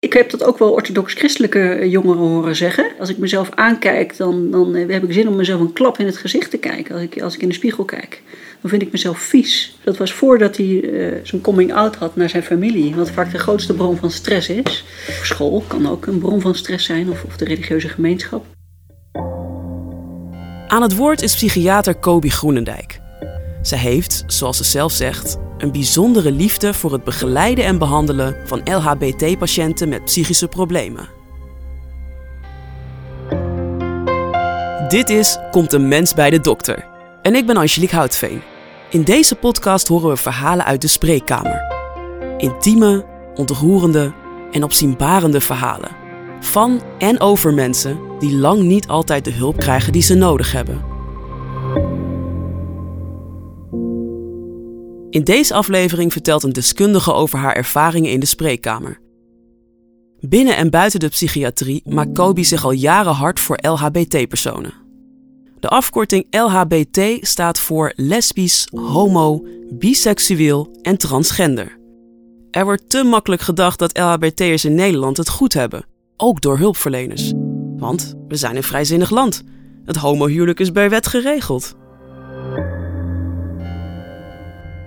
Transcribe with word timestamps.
Ik 0.00 0.12
heb 0.12 0.30
dat 0.30 0.44
ook 0.44 0.58
wel 0.58 0.72
orthodox-christelijke 0.72 1.88
jongeren 1.88 2.22
horen 2.22 2.56
zeggen. 2.56 2.90
Als 2.98 3.08
ik 3.08 3.18
mezelf 3.18 3.50
aankijk, 3.54 4.16
dan, 4.16 4.50
dan 4.50 4.74
heb 4.74 5.04
ik 5.04 5.12
zin 5.12 5.28
om 5.28 5.36
mezelf 5.36 5.60
een 5.60 5.72
klap 5.72 5.98
in 5.98 6.06
het 6.06 6.16
gezicht 6.16 6.50
te 6.50 6.58
kijken. 6.58 6.94
Als 6.94 7.02
ik, 7.02 7.22
als 7.22 7.34
ik 7.34 7.42
in 7.42 7.48
de 7.48 7.54
spiegel 7.54 7.84
kijk, 7.84 8.22
dan 8.60 8.70
vind 8.70 8.82
ik 8.82 8.92
mezelf 8.92 9.18
vies. 9.18 9.78
Dat 9.84 9.96
was 9.96 10.12
voordat 10.12 10.56
hij 10.56 10.66
uh, 10.66 11.14
zijn 11.22 11.40
coming-out 11.40 11.96
had 11.96 12.16
naar 12.16 12.28
zijn 12.28 12.42
familie. 12.42 12.94
Wat 12.94 13.10
vaak 13.10 13.32
de 13.32 13.38
grootste 13.38 13.74
bron 13.74 13.96
van 13.96 14.10
stress 14.10 14.48
is. 14.48 14.84
School 15.22 15.64
kan 15.66 15.88
ook 15.88 16.06
een 16.06 16.18
bron 16.18 16.40
van 16.40 16.54
stress 16.54 16.84
zijn, 16.86 17.10
of, 17.10 17.24
of 17.24 17.36
de 17.36 17.44
religieuze 17.44 17.88
gemeenschap. 17.88 18.44
Aan 20.68 20.82
het 20.82 20.96
woord 20.96 21.22
is 21.22 21.34
psychiater 21.34 21.94
Kobi 21.94 22.30
Groenendijk. 22.30 23.00
Ze 23.62 23.76
heeft, 23.76 24.24
zoals 24.26 24.56
ze 24.56 24.64
zelf 24.64 24.92
zegt, 24.92 25.38
een 25.58 25.72
bijzondere 25.72 26.32
liefde 26.32 26.74
voor 26.74 26.92
het 26.92 27.04
begeleiden 27.04 27.64
en 27.64 27.78
behandelen 27.78 28.36
van 28.44 28.60
LHBT-patiënten 28.64 29.88
met 29.88 30.04
psychische 30.04 30.48
problemen. 30.48 31.08
Dit 34.88 35.08
is 35.08 35.38
Komt 35.50 35.72
een 35.72 35.88
mens 35.88 36.14
bij 36.14 36.30
de 36.30 36.40
dokter. 36.40 36.86
En 37.22 37.34
ik 37.34 37.46
ben 37.46 37.56
Angelique 37.56 37.96
Houtveen. 37.96 38.42
In 38.90 39.02
deze 39.02 39.34
podcast 39.34 39.88
horen 39.88 40.08
we 40.08 40.16
verhalen 40.16 40.64
uit 40.64 40.80
de 40.80 40.88
spreekkamer. 40.88 41.62
Intieme, 42.36 43.04
ontroerende 43.34 44.12
en 44.50 44.62
opzienbarende 44.62 45.40
verhalen. 45.40 45.96
Van 46.40 46.82
en 46.98 47.20
over 47.20 47.54
mensen 47.54 47.98
die 48.18 48.36
lang 48.36 48.62
niet 48.62 48.88
altijd 48.88 49.24
de 49.24 49.32
hulp 49.32 49.56
krijgen 49.56 49.92
die 49.92 50.02
ze 50.02 50.14
nodig 50.14 50.52
hebben. 50.52 50.97
In 55.18 55.24
deze 55.24 55.54
aflevering 55.54 56.12
vertelt 56.12 56.42
een 56.42 56.52
deskundige 56.52 57.12
over 57.12 57.38
haar 57.38 57.56
ervaringen 57.56 58.10
in 58.10 58.20
de 58.20 58.26
spreekkamer. 58.26 59.00
Binnen 60.20 60.56
en 60.56 60.70
buiten 60.70 61.00
de 61.00 61.08
psychiatrie 61.08 61.82
maakt 61.84 62.12
Kobi 62.12 62.44
zich 62.44 62.64
al 62.64 62.70
jaren 62.70 63.12
hard 63.12 63.40
voor 63.40 63.58
LHBT-personen. 63.60 64.72
De 65.60 65.68
afkorting 65.68 66.26
LHBT 66.30 67.26
staat 67.26 67.58
voor 67.58 67.92
lesbisch, 67.96 68.68
homo, 68.70 69.46
biseksueel 69.70 70.78
en 70.82 70.98
transgender. 70.98 71.78
Er 72.50 72.64
wordt 72.64 72.90
te 72.90 73.02
makkelijk 73.04 73.42
gedacht 73.42 73.78
dat 73.78 73.98
LHBT'ers 73.98 74.64
in 74.64 74.74
Nederland 74.74 75.16
het 75.16 75.28
goed 75.28 75.52
hebben, 75.52 75.84
ook 76.16 76.40
door 76.40 76.58
hulpverleners. 76.58 77.32
Want 77.76 78.14
we 78.28 78.36
zijn 78.36 78.56
een 78.56 78.62
vrijzinnig 78.62 79.10
land. 79.10 79.42
Het 79.84 79.96
homohuwelijk 79.96 80.60
is 80.60 80.72
bij 80.72 80.90
wet 80.90 81.06
geregeld. 81.06 81.76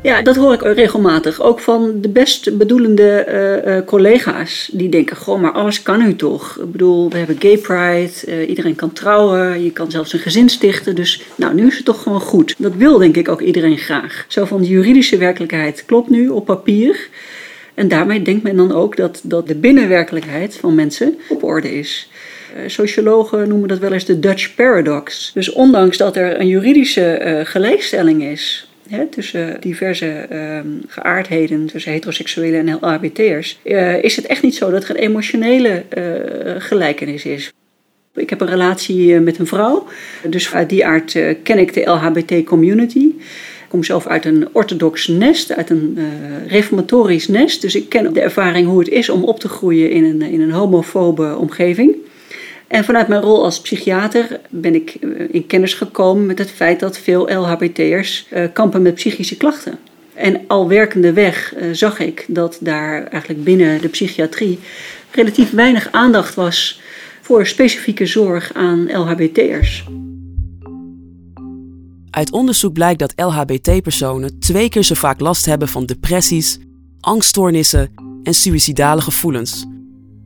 Ja, 0.03 0.21
dat 0.21 0.35
hoor 0.35 0.53
ik 0.53 0.61
regelmatig. 0.61 1.41
Ook 1.41 1.59
van 1.59 2.01
de 2.01 2.09
best 2.09 2.57
bedoelende 2.57 3.25
uh, 3.65 3.85
collega's. 3.85 4.69
Die 4.73 4.89
denken, 4.89 5.15
goh, 5.15 5.41
maar 5.41 5.51
alles 5.51 5.81
kan 5.81 5.99
nu 5.99 6.15
toch. 6.15 6.57
Ik 6.59 6.71
bedoel, 6.71 7.09
we 7.09 7.17
hebben 7.17 7.35
gay 7.39 7.57
pride, 7.57 8.11
uh, 8.27 8.49
iedereen 8.49 8.75
kan 8.75 8.93
trouwen, 8.93 9.63
je 9.63 9.71
kan 9.71 9.91
zelfs 9.91 10.13
een 10.13 10.19
gezin 10.19 10.49
stichten. 10.49 10.95
Dus 10.95 11.21
nou, 11.35 11.53
nu 11.53 11.67
is 11.67 11.75
het 11.75 11.85
toch 11.85 12.03
gewoon 12.03 12.21
goed. 12.21 12.55
Dat 12.57 12.75
wil 12.75 12.97
denk 12.97 13.15
ik 13.15 13.29
ook 13.29 13.41
iedereen 13.41 13.77
graag. 13.77 14.25
Zo 14.27 14.45
van 14.45 14.61
de 14.61 14.67
juridische 14.67 15.17
werkelijkheid 15.17 15.83
klopt 15.85 16.09
nu 16.09 16.27
op 16.27 16.45
papier. 16.45 17.09
En 17.73 17.87
daarmee 17.87 18.21
denkt 18.21 18.43
men 18.43 18.55
dan 18.55 18.71
ook 18.71 18.97
dat, 18.97 19.19
dat 19.23 19.47
de 19.47 19.55
binnenwerkelijkheid 19.55 20.55
van 20.55 20.75
mensen 20.75 21.17
op 21.29 21.43
orde 21.43 21.77
is. 21.77 22.09
Sociologen 22.67 23.47
noemen 23.47 23.67
dat 23.67 23.79
wel 23.79 23.93
eens 23.93 24.05
de 24.05 24.19
Dutch 24.19 24.55
paradox. 24.55 25.31
Dus 25.33 25.51
ondanks 25.51 25.97
dat 25.97 26.15
er 26.15 26.39
een 26.39 26.47
juridische 26.47 27.41
gelijkstelling 27.45 28.23
is 28.23 28.70
tussen 29.09 29.57
diverse 29.59 30.27
uh, 30.31 30.59
geaardheden, 30.87 31.65
tussen 31.65 31.91
heteroseksuelen 31.91 32.67
en 32.67 32.77
LHBT'ers, 32.81 33.59
uh, 33.63 34.03
is 34.03 34.15
het 34.15 34.25
echt 34.25 34.43
niet 34.43 34.55
zo 34.55 34.71
dat 34.71 34.83
er 34.83 34.89
een 34.89 34.95
emotionele 34.95 35.83
uh, 35.97 36.61
gelijkenis 36.61 37.25
is. 37.25 37.53
Ik 38.15 38.29
heb 38.29 38.41
een 38.41 38.47
relatie 38.47 39.19
met 39.19 39.39
een 39.39 39.47
vrouw, 39.47 39.87
dus 40.29 40.53
uit 40.53 40.69
die 40.69 40.85
aard 40.85 41.19
ken 41.43 41.57
ik 41.57 41.73
de 41.73 41.89
LHBT-community. 41.89 43.05
Ik 43.63 43.67
kom 43.77 43.83
zelf 43.83 44.07
uit 44.07 44.25
een 44.25 44.47
orthodox 44.51 45.07
nest, 45.07 45.55
uit 45.55 45.69
een 45.69 45.97
reformatorisch 46.47 47.27
nest, 47.27 47.61
dus 47.61 47.75
ik 47.75 47.89
ken 47.89 48.13
de 48.13 48.21
ervaring 48.21 48.67
hoe 48.67 48.79
het 48.79 48.89
is 48.89 49.09
om 49.09 49.23
op 49.23 49.39
te 49.39 49.49
groeien 49.49 49.91
in 49.91 50.03
een, 50.03 50.21
in 50.21 50.41
een 50.41 50.51
homofobe 50.51 51.35
omgeving. 51.37 51.95
En 52.71 52.83
vanuit 52.83 53.07
mijn 53.07 53.21
rol 53.21 53.43
als 53.43 53.61
psychiater 53.61 54.39
ben 54.49 54.75
ik 54.75 54.93
eh, 54.93 55.09
in 55.31 55.47
kennis 55.47 55.73
gekomen 55.73 56.25
met 56.25 56.37
het 56.37 56.51
feit 56.51 56.79
dat 56.79 56.97
veel 56.97 57.33
LHBT'ers 57.33 58.27
eh, 58.29 58.43
kampen 58.53 58.81
met 58.81 58.95
psychische 58.95 59.37
klachten. 59.37 59.79
En 60.13 60.41
al 60.47 60.67
werkende 60.67 61.13
weg 61.13 61.53
eh, 61.53 61.67
zag 61.71 61.99
ik 61.99 62.25
dat 62.27 62.57
daar 62.61 63.03
eigenlijk 63.07 63.43
binnen 63.43 63.81
de 63.81 63.87
psychiatrie 63.87 64.59
relatief 65.11 65.51
weinig 65.51 65.91
aandacht 65.91 66.35
was 66.35 66.81
voor 67.21 67.47
specifieke 67.47 68.05
zorg 68.05 68.53
aan 68.53 68.89
LHBT'ers. 68.91 69.83
Uit 72.09 72.31
onderzoek 72.31 72.73
blijkt 72.73 72.99
dat 72.99 73.13
LHBT-personen 73.15 74.39
twee 74.39 74.69
keer 74.69 74.83
zo 74.83 74.95
vaak 74.95 75.19
last 75.19 75.45
hebben 75.45 75.67
van 75.67 75.85
depressies, 75.85 76.59
angststoornissen 76.99 77.91
en 78.23 78.33
suïcidale 78.33 79.01
gevoelens. 79.01 79.65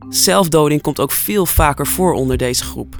Zelfdoding 0.08 0.82
komt 0.82 1.00
ook 1.00 1.12
veel 1.12 1.46
vaker 1.46 1.86
voor 1.86 2.12
onder 2.12 2.36
deze 2.36 2.64
groep. 2.64 2.94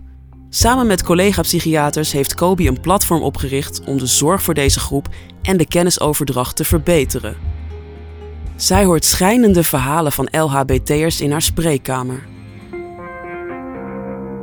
Samen 0.49 0.87
met 0.87 1.03
collega-psychiaters 1.03 2.13
heeft 2.13 2.35
Kobi 2.35 2.69
een 2.69 2.81
platform 2.81 3.23
opgericht 3.23 3.81
om 3.85 3.99
de 3.99 4.07
zorg 4.07 4.43
voor 4.43 4.55
deze 4.55 4.81
groep 4.81 5.09
en 5.43 5.57
de 5.57 5.67
kennisoverdracht 5.67 6.57
te 6.57 6.65
verbeteren. 6.65 7.37
Zij 8.57 8.85
hoort 8.85 9.05
schrijnende 9.05 9.63
verhalen 9.63 10.13
van 10.13 10.29
LHBT'ers 10.31 11.21
in 11.21 11.31
haar 11.31 11.43
spreekkamer. 11.43 12.27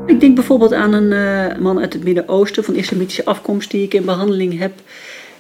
Ik 0.06 0.20
denk 0.20 0.36
bijvoorbeeld 0.36 0.74
aan 0.74 0.94
een 0.94 1.12
uh, 1.12 1.62
man 1.62 1.80
uit 1.80 1.94
het 1.94 2.04
Midden-Oosten 2.04 2.64
van 2.64 2.76
islamitische 2.76 3.26
afkomst 3.26 3.72
die 3.72 3.84
ik 3.84 3.94
in 3.94 4.06
behandeling 4.06 4.60
heb. 4.60 4.74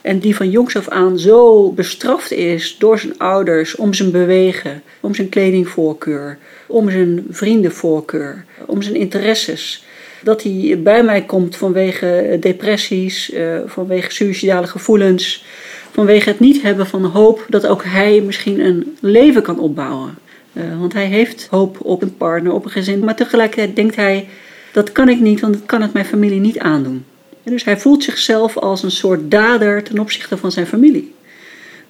En 0.03 0.19
die 0.19 0.35
van 0.35 0.49
jongs 0.49 0.75
af 0.75 0.89
aan 0.89 1.19
zo 1.19 1.71
bestraft 1.71 2.31
is 2.31 2.75
door 2.79 2.99
zijn 2.99 3.17
ouders 3.17 3.75
om 3.75 3.93
zijn 3.93 4.11
bewegen, 4.11 4.81
om 4.99 5.15
zijn 5.15 5.29
kledingvoorkeur, 5.29 6.37
om 6.67 6.89
zijn 6.89 7.25
vriendenvoorkeur, 7.29 8.45
om 8.65 8.81
zijn 8.81 8.95
interesses. 8.95 9.85
Dat 10.23 10.43
hij 10.43 10.79
bij 10.83 11.03
mij 11.03 11.21
komt 11.21 11.55
vanwege 11.55 12.37
depressies, 12.39 13.31
eh, 13.31 13.59
vanwege 13.65 14.11
suïcidale 14.11 14.67
gevoelens, 14.67 15.45
vanwege 15.91 16.29
het 16.29 16.39
niet 16.39 16.61
hebben 16.61 16.87
van 16.87 17.05
hoop 17.05 17.45
dat 17.49 17.67
ook 17.67 17.83
hij 17.83 18.21
misschien 18.21 18.59
een 18.59 18.97
leven 18.99 19.41
kan 19.41 19.59
opbouwen. 19.59 20.17
Eh, 20.53 20.79
want 20.79 20.93
hij 20.93 21.05
heeft 21.05 21.47
hoop 21.49 21.77
op 21.81 22.01
een 22.01 22.17
partner, 22.17 22.53
op 22.53 22.65
een 22.65 22.71
gezin, 22.71 22.99
maar 22.99 23.15
tegelijkertijd 23.15 23.75
denkt 23.75 23.95
hij: 23.95 24.27
dat 24.73 24.91
kan 24.91 25.09
ik 25.09 25.19
niet, 25.19 25.39
want 25.39 25.53
dat 25.53 25.65
kan 25.65 25.81
het 25.81 25.93
mijn 25.93 26.05
familie 26.05 26.39
niet 26.39 26.59
aandoen. 26.59 27.05
Dus 27.43 27.63
hij 27.63 27.77
voelt 27.77 28.03
zichzelf 28.03 28.57
als 28.57 28.83
een 28.83 28.91
soort 28.91 29.31
dader 29.31 29.83
ten 29.83 29.99
opzichte 29.99 30.37
van 30.37 30.51
zijn 30.51 30.67
familie 30.67 31.13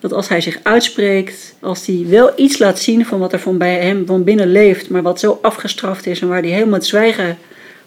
dat 0.03 0.13
als 0.13 0.29
hij 0.29 0.41
zich 0.41 0.59
uitspreekt, 0.63 1.55
als 1.59 1.85
hij 1.85 2.05
wel 2.09 2.31
iets 2.35 2.57
laat 2.57 2.79
zien 2.79 3.05
van 3.05 3.19
wat 3.19 3.33
er 3.33 3.39
van 3.39 3.57
bij 3.57 3.75
hem 3.75 4.05
van 4.05 4.23
binnen 4.23 4.51
leeft, 4.51 4.89
maar 4.89 5.01
wat 5.01 5.19
zo 5.19 5.39
afgestraft 5.41 6.05
is 6.05 6.21
en 6.21 6.27
waar 6.27 6.41
hij 6.41 6.51
helemaal 6.51 6.73
het 6.73 6.85
zwijgen 6.85 7.37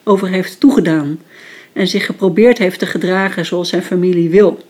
over 0.05 0.29
heeft 0.29 0.61
toegedaan 0.61 1.21
en 1.73 1.89
zich 1.89 2.07
geprobeerd 2.07 2.59
heeft 2.59 2.79
te 2.79 2.87
gedragen 2.87 3.47
zoals 3.47 3.69
zijn 3.69 3.83
familie 3.83 4.31
wil, 4.31 4.65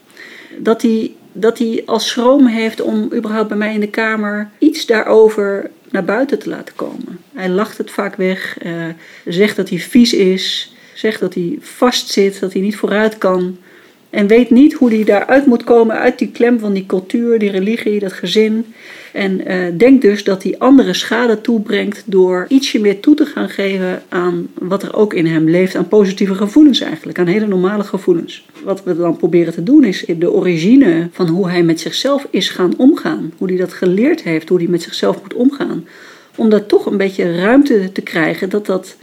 dat 0.58 0.82
hij, 0.82 1.12
dat 1.32 1.58
hij 1.58 1.82
als 1.86 2.08
schroom 2.08 2.46
heeft 2.46 2.80
om 2.80 3.12
überhaupt 3.14 3.48
bij 3.48 3.56
mij 3.56 3.74
in 3.74 3.80
de 3.80 3.88
kamer 3.88 4.50
iets 4.58 4.86
daarover 4.86 5.70
naar 5.90 6.04
buiten 6.04 6.38
te 6.38 6.48
laten 6.48 6.74
komen. 6.74 7.20
Hij 7.34 7.48
lacht 7.48 7.78
het 7.78 7.90
vaak 7.90 8.16
weg, 8.16 8.56
uh, 8.64 8.72
zegt 9.24 9.56
dat 9.56 9.68
hij 9.68 9.78
vies 9.78 10.12
is, 10.12 10.74
zegt 10.98 11.20
dat 11.20 11.34
hij 11.34 11.58
vastzit, 11.60 12.40
dat 12.40 12.52
hij 12.52 12.62
niet 12.62 12.76
vooruit 12.76 13.18
kan. 13.18 13.56
En 14.10 14.26
weet 14.26 14.50
niet 14.50 14.72
hoe 14.72 14.94
hij 14.94 15.04
daaruit 15.04 15.46
moet 15.46 15.64
komen 15.64 15.98
uit 15.98 16.18
die 16.18 16.30
klem 16.30 16.58
van 16.58 16.72
die 16.72 16.86
cultuur, 16.86 17.38
die 17.38 17.50
religie, 17.50 17.98
dat 17.98 18.12
gezin. 18.12 18.66
En 19.12 19.40
uh, 19.46 19.56
denkt 19.76 20.02
dus 20.02 20.24
dat 20.24 20.42
hij 20.42 20.54
andere 20.58 20.94
schade 20.94 21.40
toebrengt 21.40 22.02
door 22.06 22.46
ietsje 22.48 22.80
meer 22.80 23.00
toe 23.00 23.14
te 23.14 23.26
gaan 23.26 23.48
geven 23.48 24.02
aan 24.08 24.48
wat 24.54 24.82
er 24.82 24.94
ook 24.94 25.14
in 25.14 25.26
hem 25.26 25.48
leeft, 25.48 25.74
aan 25.74 25.88
positieve 25.88 26.34
gevoelens 26.34 26.80
eigenlijk, 26.80 27.18
aan 27.18 27.26
hele 27.26 27.46
normale 27.46 27.84
gevoelens. 27.84 28.46
Wat 28.64 28.84
we 28.84 28.96
dan 28.96 29.16
proberen 29.16 29.52
te 29.52 29.62
doen 29.62 29.84
is 29.84 30.04
de 30.18 30.32
origine 30.32 31.08
van 31.12 31.28
hoe 31.28 31.48
hij 31.48 31.62
met 31.62 31.80
zichzelf 31.80 32.26
is 32.30 32.48
gaan 32.48 32.74
omgaan, 32.76 33.32
hoe 33.38 33.48
hij 33.48 33.56
dat 33.56 33.72
geleerd 33.72 34.22
heeft, 34.22 34.48
hoe 34.48 34.58
hij 34.58 34.68
met 34.68 34.82
zichzelf 34.82 35.22
moet 35.22 35.34
omgaan. 35.34 35.86
Om 36.36 36.48
daar 36.50 36.66
toch 36.66 36.86
een 36.86 36.96
beetje 36.96 37.36
ruimte 37.36 37.92
te 37.92 38.02
krijgen 38.02 38.48
dat 38.48 38.66
dat 38.66 38.96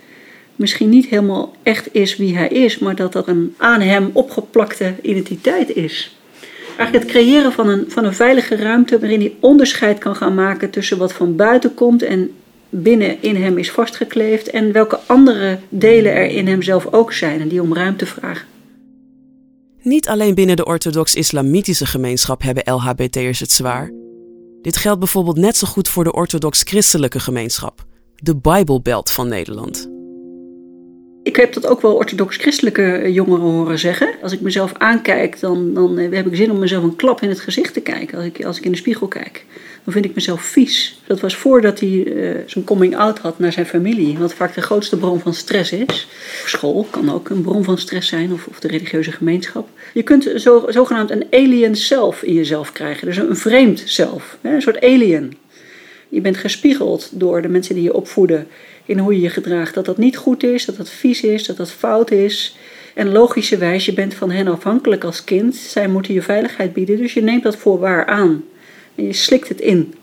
misschien 0.64 0.90
niet 0.90 1.06
helemaal 1.06 1.54
echt 1.64 1.94
is 1.94 2.18
wie 2.18 2.38
hij 2.38 2.48
is, 2.48 2.80
maar 2.80 2.96
dat 2.96 3.14
dat 3.14 3.28
een 3.28 3.54
aan 3.58 3.82
hem 3.82 4.10
opgeplakte 4.14 4.94
identiteit 5.02 5.76
is. 5.76 6.18
Eigenlijk 6.78 6.94
het 6.94 7.06
creëren 7.06 7.52
van 7.52 7.68
een, 7.68 7.86
van 7.88 8.06
een 8.06 8.14
veilige 8.14 8.56
ruimte 8.56 9.00
waarin 9.00 9.20
hij 9.20 9.36
onderscheid 9.40 9.98
kan 9.98 10.16
gaan 10.16 10.36
maken 10.36 10.70
tussen 10.70 10.98
wat 10.98 11.14
van 11.14 11.36
buiten 11.36 11.74
komt 11.74 12.04
en 12.04 12.32
binnen 12.70 13.22
in 13.22 13.36
hem 13.36 13.58
is 13.58 13.72
vastgekleefd 13.72 14.50
en 14.50 14.72
welke 14.72 15.00
andere 15.06 15.60
delen 15.70 16.14
er 16.14 16.26
in 16.26 16.48
hemzelf 16.48 16.94
ook 16.94 17.14
zijn 17.14 17.42
en 17.42 17.48
die 17.48 17.62
om 17.62 17.74
ruimte 17.74 18.06
vragen. 18.06 18.48
Niet 19.82 20.08
alleen 20.08 20.36
binnen 20.36 20.56
de 20.56 20.66
orthodox-islamitische 20.66 21.86
gemeenschap 21.86 22.42
hebben 22.42 22.74
LHBT'ers 22.74 23.40
het 23.40 23.52
zwaar. 23.52 23.92
Dit 24.62 24.78
geldt 24.78 25.00
bijvoorbeeld 25.00 25.38
net 25.38 25.58
zo 25.58 25.68
goed 25.68 25.90
voor 25.90 26.04
de 26.04 26.14
orthodox-christelijke 26.14 27.20
gemeenschap 27.20 27.86
de 28.16 28.36
Bijbelbelt 28.36 29.12
van 29.12 29.28
Nederland. 29.28 29.90
Ik 31.24 31.36
heb 31.36 31.54
dat 31.54 31.68
ook 31.68 31.82
wel 31.82 31.96
orthodox-christelijke 31.96 33.12
jongeren 33.12 33.44
horen 33.44 33.80
zeggen. 33.80 34.10
Als 34.22 34.32
ik 34.32 34.42
mezelf 34.42 34.74
aankijk, 34.78 35.40
dan, 35.40 35.74
dan 35.74 35.98
heb 35.98 36.28
ik 36.28 36.36
zin 36.36 36.52
om 36.52 36.60
mezelf 36.60 36.84
een 36.84 36.96
klap 36.96 37.22
in 37.22 37.30
het 37.30 37.40
gezicht 37.40 37.74
te 37.74 37.82
kijken 37.82 38.18
als 38.18 38.26
ik, 38.26 38.46
als 38.46 38.58
ik 38.58 38.66
in 38.66 38.72
de 38.72 38.78
spiegel 38.78 39.08
kijk 39.08 39.46
dan 39.84 39.94
vind 39.94 40.06
ik 40.06 40.16
mezelf 40.16 40.42
vies. 40.42 41.00
Dat 41.08 41.20
was 41.20 41.36
voordat 41.36 41.80
hij 41.80 41.90
uh, 41.90 42.36
zijn 42.46 42.64
coming-out 42.64 43.20
had 43.20 43.40
naar 43.40 43.52
zijn 43.52 43.66
familie, 43.66 44.18
wat 44.18 44.34
vaak 44.34 44.54
de 44.54 44.62
grootste 44.62 44.98
bron 44.98 45.20
van 45.20 45.34
stress 45.34 45.72
is. 45.72 46.08
School 46.46 46.88
kan 46.90 47.12
ook 47.12 47.30
een 47.30 47.42
bron 47.42 47.64
van 47.64 47.78
stress 47.78 48.10
zijn, 48.10 48.34
of, 48.34 48.48
of 48.48 48.60
de 48.60 48.68
religieuze 48.68 49.12
gemeenschap. 49.12 49.70
Je 49.94 50.04
kunt 50.04 50.30
zo, 50.36 50.66
zogenaamd 50.68 51.12
een 51.12 51.26
alien 51.32 51.76
zelf 51.76 52.24
in 52.24 52.34
jezelf 52.34 52.72
krijgen, 52.72 53.08
dus 53.08 53.18
een 53.18 53.36
vreemd 53.36 53.84
zelf, 53.86 54.38
een 54.42 54.62
soort 54.62 54.82
alien. 54.82 55.38
Je 56.14 56.22
bent 56.22 56.38
gespiegeld 56.38 57.10
door 57.12 57.42
de 57.42 57.48
mensen 57.48 57.76
die 57.76 57.84
je 57.84 57.94
opvoeden 57.94 58.48
in 58.86 58.98
hoe 58.98 59.14
je 59.14 59.22
je 59.22 59.30
gedraagt. 59.30 59.74
Dat 59.74 59.86
dat 59.86 59.98
niet 59.98 60.18
goed 60.18 60.44
is, 60.44 60.66
dat 60.66 60.78
dat 60.78 60.90
vies 60.90 61.22
is, 61.22 61.46
dat 61.46 61.58
dat 61.58 61.72
fout 61.72 62.12
is. 62.12 62.58
En 62.94 63.12
logischerwijs, 63.12 63.86
je 63.86 63.94
bent 63.94 64.14
van 64.14 64.32
hen 64.32 64.48
afhankelijk 64.48 65.04
als 65.04 65.24
kind. 65.24 65.56
Zij 65.56 65.88
moeten 65.88 66.14
je 66.14 66.22
veiligheid 66.22 66.74
bieden, 66.74 66.98
dus 66.98 67.14
je 67.14 67.22
neemt 67.22 67.44
dat 67.44 67.56
voor 67.56 67.80
waar 67.80 68.06
aan. 68.06 68.44
En 68.96 69.06
je 69.06 69.14
slikt 69.14 69.50
het 69.50 69.62
in. 69.62 69.94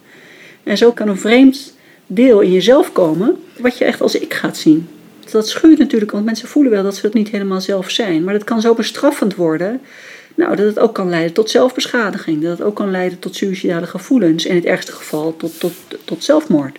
En 0.63 0.77
zo 0.77 0.93
kan 0.93 1.09
een 1.09 1.19
vreemd 1.19 1.75
deel 2.07 2.41
in 2.41 2.53
jezelf 2.53 2.93
komen, 2.93 3.37
wat 3.59 3.79
je 3.79 3.85
echt 3.85 4.01
als 4.01 4.15
ik 4.15 4.35
gaat 4.35 4.57
zien. 4.57 4.89
Dat 5.31 5.49
schuurt 5.49 5.79
natuurlijk, 5.79 6.11
want 6.11 6.25
mensen 6.25 6.49
voelen 6.49 6.73
wel 6.73 6.83
dat 6.83 6.97
ze 6.97 7.07
het 7.07 7.15
niet 7.15 7.31
helemaal 7.31 7.61
zelf 7.61 7.91
zijn. 7.91 8.25
Maar 8.25 8.35
dat 8.35 8.45
kan 8.45 8.61
zo 8.61 8.75
bestraffend 8.75 9.35
worden, 9.35 9.81
nou, 10.41 10.57
dat 10.57 10.67
het 10.67 10.79
ook 10.79 10.95
kan 10.95 11.09
leiden 11.09 11.33
tot 11.33 11.51
zelfbeschadiging. 11.51 12.43
Dat 12.43 12.59
het 12.59 12.67
ook 12.67 12.75
kan 12.75 12.91
leiden 12.91 13.19
tot 13.19 13.35
suicidale 13.35 13.87
gevoelens. 13.87 14.45
En 14.45 14.51
in 14.51 14.57
het 14.57 14.65
ergste 14.65 14.93
geval 14.93 15.37
tot, 15.37 15.61
tot, 15.61 15.73
tot 16.05 16.25
zelfmoord. 16.25 16.79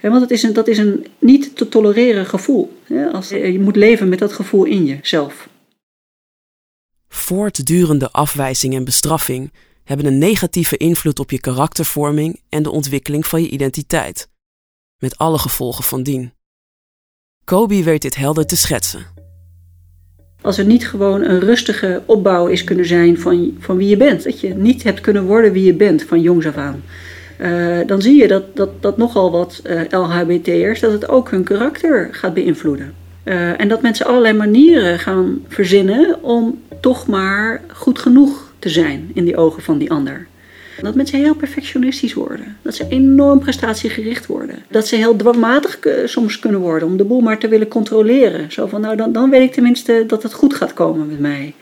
want 0.00 0.20
het 0.20 0.30
is 0.30 0.42
een, 0.42 0.52
dat 0.52 0.68
is 0.68 0.78
een 0.78 1.06
niet 1.18 1.56
te 1.56 1.68
tolereren 1.68 2.26
gevoel. 2.26 2.78
Als, 3.12 3.28
je 3.28 3.60
moet 3.60 3.76
leven 3.76 4.08
met 4.08 4.18
dat 4.18 4.32
gevoel 4.32 4.64
in 4.64 4.84
jezelf. 4.84 5.48
Voortdurende 7.08 8.10
afwijzing 8.10 8.74
en 8.74 8.84
bestraffing 8.84 9.52
hebben 9.84 10.06
een 10.06 10.18
negatieve 10.18 10.76
invloed 10.76 11.18
op 11.18 11.30
je 11.30 11.40
karaktervorming 11.40 12.40
en 12.48 12.62
de 12.62 12.70
ontwikkeling 12.70 13.26
van 13.26 13.42
je 13.42 13.48
identiteit, 13.48 14.28
met 14.98 15.18
alle 15.18 15.38
gevolgen 15.38 15.84
van 15.84 16.02
dien. 16.02 16.32
Kobe 17.44 17.82
weet 17.82 18.02
dit 18.02 18.16
helder 18.16 18.46
te 18.46 18.56
schetsen. 18.56 19.27
Als 20.40 20.58
er 20.58 20.64
niet 20.64 20.88
gewoon 20.88 21.22
een 21.22 21.40
rustige 21.40 22.02
opbouw 22.06 22.46
is 22.46 22.64
kunnen 22.64 22.86
zijn 22.86 23.18
van, 23.18 23.56
van 23.58 23.76
wie 23.76 23.88
je 23.88 23.96
bent, 23.96 24.24
dat 24.24 24.40
je 24.40 24.54
niet 24.54 24.82
hebt 24.82 25.00
kunnen 25.00 25.24
worden 25.24 25.52
wie 25.52 25.64
je 25.64 25.74
bent 25.74 26.02
van 26.02 26.20
jongs 26.20 26.46
af 26.46 26.56
aan, 26.56 26.82
uh, 27.40 27.78
dan 27.86 28.02
zie 28.02 28.20
je 28.20 28.28
dat, 28.28 28.56
dat, 28.56 28.82
dat 28.82 28.96
nogal 28.96 29.30
wat 29.30 29.62
uh, 29.66 29.80
eh, 29.80 30.00
LHBT'ers, 30.00 30.80
dat 30.80 30.92
het 30.92 31.08
ook 31.08 31.30
hun 31.30 31.44
karakter 31.44 32.08
gaat 32.12 32.34
beïnvloeden. 32.34 32.94
Uh, 33.24 33.60
en 33.60 33.68
dat 33.68 33.82
mensen 33.82 34.06
allerlei 34.06 34.34
manieren 34.34 34.98
gaan 34.98 35.44
verzinnen 35.48 36.22
om 36.22 36.60
toch 36.80 37.06
maar 37.06 37.60
goed 37.72 37.98
genoeg 37.98 38.52
te 38.58 38.68
zijn 38.68 39.10
in 39.14 39.24
die 39.24 39.36
ogen 39.36 39.62
van 39.62 39.78
die 39.78 39.90
ander. 39.90 40.26
Dat 40.82 40.94
mensen 40.94 41.18
heel 41.18 41.34
perfectionistisch 41.34 42.14
worden. 42.14 42.56
Dat 42.62 42.74
ze 42.74 42.86
enorm 42.88 43.38
prestatiegericht 43.38 44.26
worden. 44.26 44.56
Dat 44.68 44.86
ze 44.86 44.96
heel 44.96 45.16
dwangmatig 45.16 45.78
soms 46.04 46.38
kunnen 46.38 46.60
worden 46.60 46.88
om 46.88 46.96
de 46.96 47.04
boel 47.04 47.20
maar 47.20 47.38
te 47.38 47.48
willen 47.48 47.68
controleren. 47.68 48.52
Zo 48.52 48.66
van, 48.66 48.80
nou 48.80 48.96
dan, 48.96 49.12
dan 49.12 49.30
weet 49.30 49.42
ik 49.42 49.52
tenminste 49.52 50.04
dat 50.06 50.22
het 50.22 50.32
goed 50.32 50.54
gaat 50.54 50.74
komen 50.74 51.06
met 51.06 51.20
mij. 51.20 51.54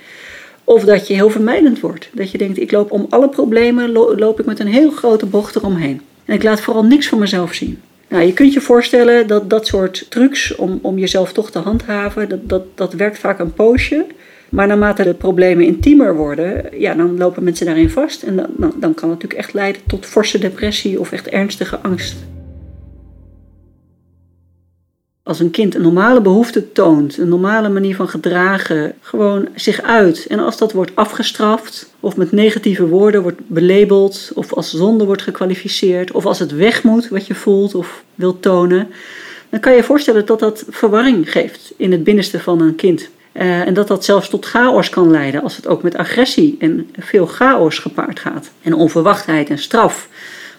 Of 0.64 0.84
dat 0.84 1.08
je 1.08 1.14
heel 1.14 1.30
vermijdend 1.30 1.80
wordt. 1.80 2.08
Dat 2.12 2.30
je 2.30 2.38
denkt, 2.38 2.58
ik 2.58 2.72
loop 2.72 2.90
om 2.90 3.06
alle 3.08 3.28
problemen, 3.28 3.92
loop 3.92 4.40
ik 4.40 4.46
met 4.46 4.58
een 4.58 4.66
heel 4.66 4.90
grote 4.90 5.26
bocht 5.26 5.56
eromheen. 5.56 6.00
En 6.24 6.34
ik 6.34 6.42
laat 6.42 6.60
vooral 6.60 6.84
niks 6.84 7.08
van 7.08 7.18
mezelf 7.18 7.54
zien. 7.54 7.80
Nou, 8.08 8.24
je 8.24 8.32
kunt 8.32 8.52
je 8.52 8.60
voorstellen 8.60 9.26
dat 9.26 9.50
dat 9.50 9.66
soort 9.66 10.06
trucs 10.08 10.54
om, 10.56 10.78
om 10.82 10.98
jezelf 10.98 11.32
toch 11.32 11.50
te 11.50 11.58
handhaven, 11.58 12.28
dat, 12.28 12.48
dat, 12.48 12.62
dat 12.74 12.92
werkt 12.92 13.18
vaak 13.18 13.38
een 13.38 13.52
poosje. 13.52 14.06
Maar 14.50 14.66
naarmate 14.66 15.02
de 15.02 15.14
problemen 15.14 15.64
intiemer 15.64 16.16
worden, 16.16 16.64
ja, 16.80 16.94
dan 16.94 17.18
lopen 17.18 17.44
mensen 17.44 17.66
daarin 17.66 17.90
vast. 17.90 18.22
En 18.22 18.36
dan, 18.36 18.46
dan, 18.56 18.72
dan 18.80 18.94
kan 18.94 19.10
het 19.10 19.22
natuurlijk 19.22 19.40
echt 19.40 19.52
leiden 19.52 19.82
tot 19.86 20.06
forse 20.06 20.38
depressie 20.38 21.00
of 21.00 21.12
echt 21.12 21.28
ernstige 21.28 21.78
angst. 21.78 22.16
Als 25.22 25.40
een 25.40 25.50
kind 25.50 25.74
een 25.74 25.82
normale 25.82 26.20
behoefte 26.20 26.72
toont, 26.72 27.18
een 27.18 27.28
normale 27.28 27.68
manier 27.68 27.96
van 27.96 28.08
gedragen, 28.08 28.94
gewoon 29.00 29.48
zich 29.54 29.82
uit. 29.82 30.26
En 30.26 30.38
als 30.38 30.58
dat 30.58 30.72
wordt 30.72 30.90
afgestraft, 30.94 31.90
of 32.00 32.16
met 32.16 32.32
negatieve 32.32 32.86
woorden 32.86 33.22
wordt 33.22 33.40
belabeld, 33.46 34.30
of 34.34 34.52
als 34.52 34.74
zonde 34.74 35.04
wordt 35.04 35.22
gekwalificeerd, 35.22 36.12
of 36.12 36.26
als 36.26 36.38
het 36.38 36.52
weg 36.52 36.82
moet 36.82 37.08
wat 37.08 37.26
je 37.26 37.34
voelt 37.34 37.74
of 37.74 38.04
wilt 38.14 38.42
tonen, 38.42 38.88
dan 39.48 39.60
kan 39.60 39.72
je 39.72 39.78
je 39.78 39.84
voorstellen 39.84 40.26
dat 40.26 40.38
dat 40.38 40.64
verwarring 40.68 41.32
geeft 41.32 41.72
in 41.76 41.92
het 41.92 42.04
binnenste 42.04 42.40
van 42.40 42.60
een 42.60 42.74
kind. 42.74 43.10
Uh, 43.38 43.66
en 43.66 43.74
dat 43.74 43.88
dat 43.88 44.04
zelfs 44.04 44.28
tot 44.28 44.46
chaos 44.46 44.88
kan 44.88 45.10
leiden 45.10 45.42
als 45.42 45.56
het 45.56 45.66
ook 45.66 45.82
met 45.82 45.96
agressie 45.96 46.56
en 46.60 46.90
veel 46.98 47.26
chaos 47.26 47.78
gepaard 47.78 48.20
gaat. 48.20 48.50
En 48.62 48.74
onverwachtheid 48.74 49.50
en 49.50 49.58
straf. 49.58 50.08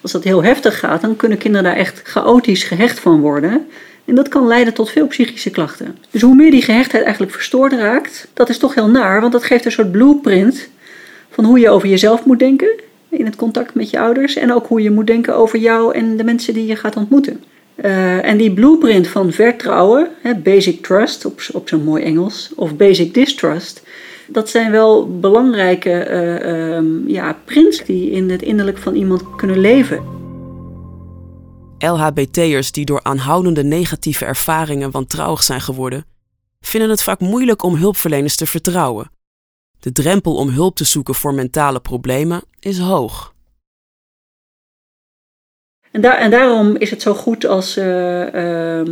Als 0.02 0.12
dat 0.12 0.24
heel 0.24 0.44
heftig 0.44 0.80
gaat, 0.80 1.02
dan 1.02 1.16
kunnen 1.16 1.38
kinderen 1.38 1.66
daar 1.66 1.76
echt 1.76 2.02
chaotisch 2.04 2.64
gehecht 2.64 3.00
van 3.00 3.20
worden. 3.20 3.68
En 4.06 4.16
dat 4.16 4.28
kan 4.28 4.48
leiden 4.48 4.74
tot 4.74 4.90
veel 4.90 5.08
psychische 5.08 5.50
klachten. 5.50 5.98
Dus 6.12 6.22
hoe 6.22 6.36
meer 6.36 6.52
die 6.52 6.62
gehechtheid 6.62 7.04
eigenlijk 7.04 7.34
verstoord 7.34 7.74
raakt, 7.74 8.28
dat 8.34 8.50
is 8.50 8.58
toch 8.58 8.76
heel 8.76 8.90
naar, 8.90 9.22
want 9.22 9.34
dat 9.34 9.44
geeft 9.44 9.66
een 9.66 9.72
soort 9.72 9.92
blueprint 9.92 10.70
van 11.30 11.46
hoe 11.46 11.60
je 11.60 11.70
over 11.70 11.88
jezelf 11.88 12.26
moet 12.26 12.40
denken 12.40 12.80
in 13.10 13.26
het 13.26 13.36
contact 13.36 13.74
met 13.74 13.90
je 13.90 14.00
ouders 14.00 14.36
en 14.36 14.54
ook 14.54 14.68
hoe 14.68 14.82
je 14.82 14.92
moet 14.92 15.08
denken 15.08 15.36
over 15.36 15.60
jou 15.60 15.94
en 15.94 16.18
de 16.18 16.24
mensen 16.24 16.54
die 16.54 16.66
je 16.66 16.76
gaat 16.76 16.96
ontmoeten. 16.96 17.44
Uh, 17.86 18.26
en 18.26 18.38
die 18.38 18.54
blueprint 18.54 19.08
van 19.08 19.32
vertrouwen, 19.32 20.10
hè, 20.22 20.36
basic 20.36 20.84
trust 20.84 21.26
op, 21.26 21.42
op 21.54 21.70
zo'n 21.70 21.84
mooi 21.84 22.04
Engels, 22.04 22.52
of 22.56 22.76
basic 22.76 23.14
distrust, 23.14 23.84
dat 24.28 24.50
zijn 24.50 24.72
wel 24.72 25.20
belangrijke 25.20 26.08
uh, 26.10 27.14
ja, 27.14 27.38
prints 27.46 27.86
die 27.86 28.12
in 28.12 28.30
het 28.30 28.42
innerlijk 28.42 28.78
van 28.78 28.96
iemand 28.96 29.36
kunnen 29.36 29.60
leven. 29.60 30.04
LHBT'ers 31.78 32.72
die 32.72 32.86
door 32.86 33.04
aanhoudende 33.04 33.64
negatieve 33.64 34.26
ervaringen 34.26 34.92
wantrouwig 34.92 35.44
zijn 35.44 35.62
geworden, 35.62 36.06
vinden 36.60 36.90
het 36.90 37.04
vaak 37.04 37.20
moeilijk 37.20 37.64
om 37.64 37.76
hulpverleners 37.76 38.36
te 38.36 38.46
vertrouwen. 38.46 39.12
De 39.80 39.92
drempel 39.92 40.36
om 40.36 40.50
hulp 40.50 40.76
te 40.76 40.84
zoeken 40.84 41.16
voor 41.16 41.34
mentale 41.34 41.80
problemen 41.80 42.42
is 42.60 42.80
hoog. 42.80 43.36
En, 46.02 46.18
en 46.18 46.32
daarom 46.32 46.76
is 46.78 46.90
het 46.90 47.02
zo 47.02 47.14
goed 47.14 47.46
als, 47.46 47.78
uh, 47.78 47.86
uh, 47.86 48.92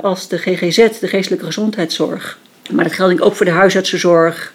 als 0.00 0.28
de 0.28 0.38
GGZ, 0.38 0.98
de 1.00 1.08
geestelijke 1.08 1.44
gezondheidszorg. 1.44 2.38
Maar 2.70 2.84
dat 2.84 2.92
geldt 2.92 3.20
ook 3.20 3.34
voor 3.34 3.46
de 3.46 3.52
huisartsenzorg. 3.52 4.52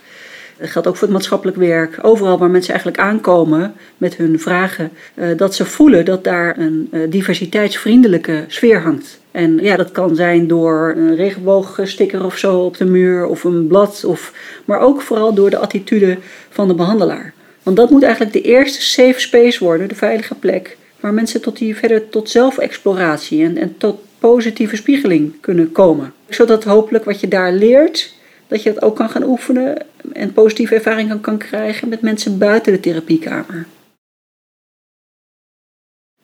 Dat 0.58 0.70
geldt 0.70 0.88
ook 0.88 0.96
voor 0.96 1.08
het 1.08 1.16
maatschappelijk 1.16 1.58
werk. 1.58 2.00
Overal 2.02 2.38
waar 2.38 2.50
mensen 2.50 2.74
eigenlijk 2.74 3.04
aankomen 3.04 3.74
met 3.98 4.16
hun 4.16 4.40
vragen, 4.40 4.92
uh, 5.16 5.38
dat 5.38 5.56
ze 5.56 5.66
voelen 5.66 6.06
dat 6.06 6.24
daar 6.24 6.58
een 6.58 6.90
diversiteitsvriendelijke 7.10 8.44
sfeer 8.48 8.82
hangt. 8.82 9.20
En 9.32 9.58
ja, 9.62 9.75
dat 9.75 9.92
kan 9.92 10.16
zijn 10.16 10.48
door 10.48 10.94
een 10.98 11.16
regenboogsticker 11.16 12.25
of 12.25 12.38
zo 12.38 12.60
op 12.60 12.78
de 12.78 12.86
muur 12.86 13.25
of 13.25 13.44
een 13.44 13.68
blad, 13.68 14.04
of, 14.06 14.34
maar 14.66 14.80
ook 14.80 15.02
vooral 15.02 15.34
door 15.34 15.50
de 15.50 15.58
attitude 15.58 16.18
van 16.50 16.68
de 16.68 16.74
behandelaar. 16.74 17.34
Want 17.64 17.78
dat 17.78 17.90
moet 17.90 18.04
eigenlijk 18.04 18.34
de 18.34 18.42
eerste 18.42 18.82
safe 18.82 19.20
space 19.20 19.64
worden, 19.64 19.88
de 19.88 19.96
veilige 19.96 20.36
plek, 20.36 20.78
waar 21.06 21.14
mensen 21.14 21.42
tot 21.42 21.58
die, 21.58 21.76
verder 21.76 22.10
tot 22.10 22.30
zelfexploratie 22.30 23.44
en, 23.44 23.58
en 23.58 23.78
tot 23.78 24.00
positieve 24.20 24.76
spiegeling 24.76 25.34
kunnen 25.40 25.72
komen. 25.72 26.14
Zodat 26.30 26.64
hopelijk 26.64 27.06
wat 27.06 27.20
je 27.20 27.28
daar 27.28 27.54
leert, 27.54 28.14
dat 28.48 28.64
je 28.64 28.74
dat 28.74 28.84
ook 28.84 28.96
kan 28.96 29.10
gaan 29.10 29.24
oefenen 29.24 29.86
en 30.14 30.34
positieve 30.34 30.76
ervaringen 30.76 31.22
kan 31.22 31.38
krijgen 31.38 31.90
met 31.90 32.02
mensen 32.02 32.38
buiten 32.38 32.74
de 32.74 32.80
therapiekamer. 32.80 33.66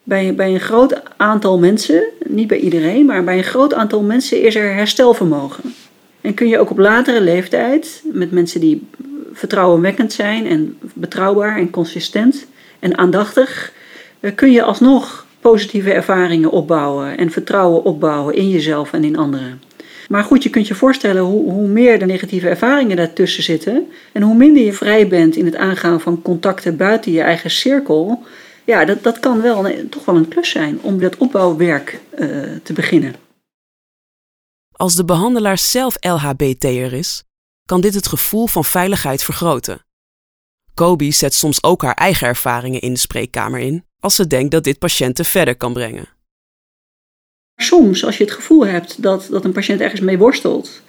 Bij, 0.02 0.34
bij 0.34 0.54
een 0.54 0.60
groot 0.60 1.16
aantal 1.16 1.58
mensen, 1.58 2.04
niet 2.26 2.48
bij 2.48 2.58
iedereen, 2.58 3.06
maar 3.06 3.24
bij 3.24 3.38
een 3.38 3.44
groot 3.44 3.74
aantal 3.74 4.02
mensen 4.02 4.42
is 4.42 4.54
er 4.54 4.74
herstelvermogen. 4.74 5.74
En 6.20 6.34
kun 6.34 6.48
je 6.48 6.58
ook 6.58 6.70
op 6.70 6.78
latere 6.78 7.20
leeftijd, 7.20 8.02
met 8.12 8.30
mensen 8.30 8.60
die 8.60 8.86
vertrouwenwekkend 9.32 10.12
zijn 10.12 10.46
en 10.46 10.78
betrouwbaar 10.94 11.56
en 11.56 11.70
consistent 11.70 12.46
en 12.78 12.98
aandachtig, 12.98 13.72
kun 14.30 14.52
je 14.52 14.62
alsnog 14.62 15.26
positieve 15.40 15.92
ervaringen 15.92 16.50
opbouwen 16.50 17.18
en 17.18 17.30
vertrouwen 17.30 17.84
opbouwen 17.84 18.34
in 18.34 18.48
jezelf 18.48 18.92
en 18.92 19.04
in 19.04 19.16
anderen. 19.16 19.62
Maar 20.08 20.24
goed, 20.24 20.42
je 20.42 20.50
kunt 20.50 20.68
je 20.68 20.74
voorstellen 20.74 21.22
hoe, 21.22 21.50
hoe 21.50 21.68
meer 21.68 21.98
de 21.98 22.04
negatieve 22.04 22.48
ervaringen 22.48 22.96
daartussen 22.96 23.42
zitten 23.42 23.90
en 24.12 24.22
hoe 24.22 24.34
minder 24.34 24.62
je 24.62 24.72
vrij 24.72 25.08
bent 25.08 25.36
in 25.36 25.44
het 25.44 25.56
aangaan 25.56 26.00
van 26.00 26.22
contacten 26.22 26.76
buiten 26.76 27.12
je 27.12 27.20
eigen 27.20 27.50
cirkel, 27.50 28.22
ja, 28.64 28.84
dat, 28.84 29.02
dat 29.02 29.20
kan 29.20 29.40
wel 29.40 29.66
toch 29.90 30.04
wel 30.04 30.16
een 30.16 30.28
klus 30.28 30.50
zijn 30.50 30.78
om 30.82 31.00
dat 31.00 31.16
opbouwwerk 31.16 32.00
uh, 32.18 32.28
te 32.62 32.72
beginnen. 32.72 33.14
Als 34.72 34.94
de 34.94 35.04
behandelaar 35.04 35.58
zelf 35.58 35.96
LHBT'er 36.00 36.92
is, 36.92 37.22
kan 37.64 37.80
dit 37.80 37.94
het 37.94 38.06
gevoel 38.06 38.46
van 38.46 38.64
veiligheid 38.64 39.22
vergroten. 39.22 39.84
Kobe 40.74 41.10
zet 41.10 41.34
soms 41.34 41.62
ook 41.62 41.82
haar 41.82 41.94
eigen 41.94 42.26
ervaringen 42.26 42.80
in 42.80 42.92
de 42.92 42.98
spreekkamer 42.98 43.60
in 43.60 43.84
als 44.02 44.14
ze 44.14 44.26
denkt 44.26 44.50
dat 44.50 44.64
dit 44.64 44.78
patiënten 44.78 45.24
verder 45.24 45.56
kan 45.56 45.72
brengen. 45.72 46.08
Soms, 47.56 48.04
als 48.04 48.16
je 48.16 48.24
het 48.24 48.32
gevoel 48.32 48.66
hebt 48.66 49.02
dat, 49.02 49.28
dat 49.30 49.44
een 49.44 49.52
patiënt 49.52 49.80
ergens 49.80 50.00
mee 50.00 50.18
worstelt, 50.18 50.82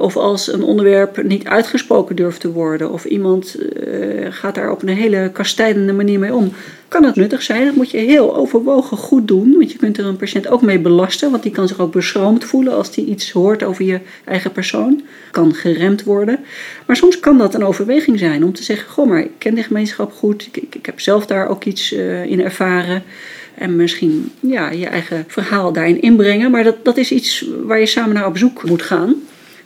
of 0.00 0.16
als 0.16 0.52
een 0.52 0.62
onderwerp 0.62 1.22
niet 1.22 1.44
uitgesproken 1.44 2.16
durft 2.16 2.40
te 2.40 2.52
worden, 2.52 2.92
of 2.92 3.04
iemand 3.04 3.56
uh, 3.86 4.26
gaat 4.30 4.54
daar 4.54 4.70
op 4.70 4.82
een 4.82 4.88
hele 4.88 5.30
kastijdende 5.32 5.92
manier 5.92 6.18
mee 6.18 6.34
om, 6.34 6.52
kan 6.88 7.04
het 7.04 7.16
nuttig 7.16 7.42
zijn. 7.42 7.64
Dat 7.64 7.74
moet 7.74 7.90
je 7.90 7.98
heel 7.98 8.36
overwogen 8.36 8.96
goed 8.96 9.28
doen, 9.28 9.54
want 9.58 9.72
je 9.72 9.78
kunt 9.78 9.98
er 9.98 10.04
een 10.04 10.16
patiënt 10.16 10.48
ook 10.48 10.62
mee 10.62 10.78
belasten, 10.78 11.30
want 11.30 11.42
die 11.42 11.52
kan 11.52 11.68
zich 11.68 11.80
ook 11.80 11.92
beschroomd 11.92 12.44
voelen 12.44 12.76
als 12.76 12.90
die 12.90 13.06
iets 13.06 13.30
hoort 13.30 13.62
over 13.62 13.84
je 13.84 14.00
eigen 14.24 14.52
persoon. 14.52 15.02
Kan 15.30 15.54
geremd 15.54 16.04
worden. 16.04 16.38
Maar 16.86 16.96
soms 16.96 17.20
kan 17.20 17.38
dat 17.38 17.54
een 17.54 17.64
overweging 17.64 18.18
zijn 18.18 18.44
om 18.44 18.52
te 18.52 18.62
zeggen: 18.62 18.90
Goh, 18.90 19.08
maar 19.08 19.20
ik 19.20 19.30
ken 19.38 19.54
de 19.54 19.62
gemeenschap 19.62 20.12
goed, 20.12 20.46
ik, 20.46 20.56
ik, 20.56 20.74
ik 20.74 20.86
heb 20.86 21.00
zelf 21.00 21.26
daar 21.26 21.48
ook 21.48 21.64
iets 21.64 21.92
uh, 21.92 22.24
in 22.24 22.42
ervaren. 22.42 23.02
En 23.54 23.76
misschien 23.76 24.32
ja, 24.40 24.70
je 24.70 24.86
eigen 24.86 25.24
verhaal 25.26 25.72
daarin 25.72 26.02
inbrengen. 26.02 26.50
Maar 26.50 26.64
dat, 26.64 26.84
dat 26.84 26.96
is 26.96 27.12
iets 27.12 27.48
waar 27.62 27.80
je 27.80 27.86
samen 27.86 28.14
naar 28.14 28.26
op 28.26 28.38
zoek 28.38 28.64
moet 28.64 28.82
gaan. 28.82 29.14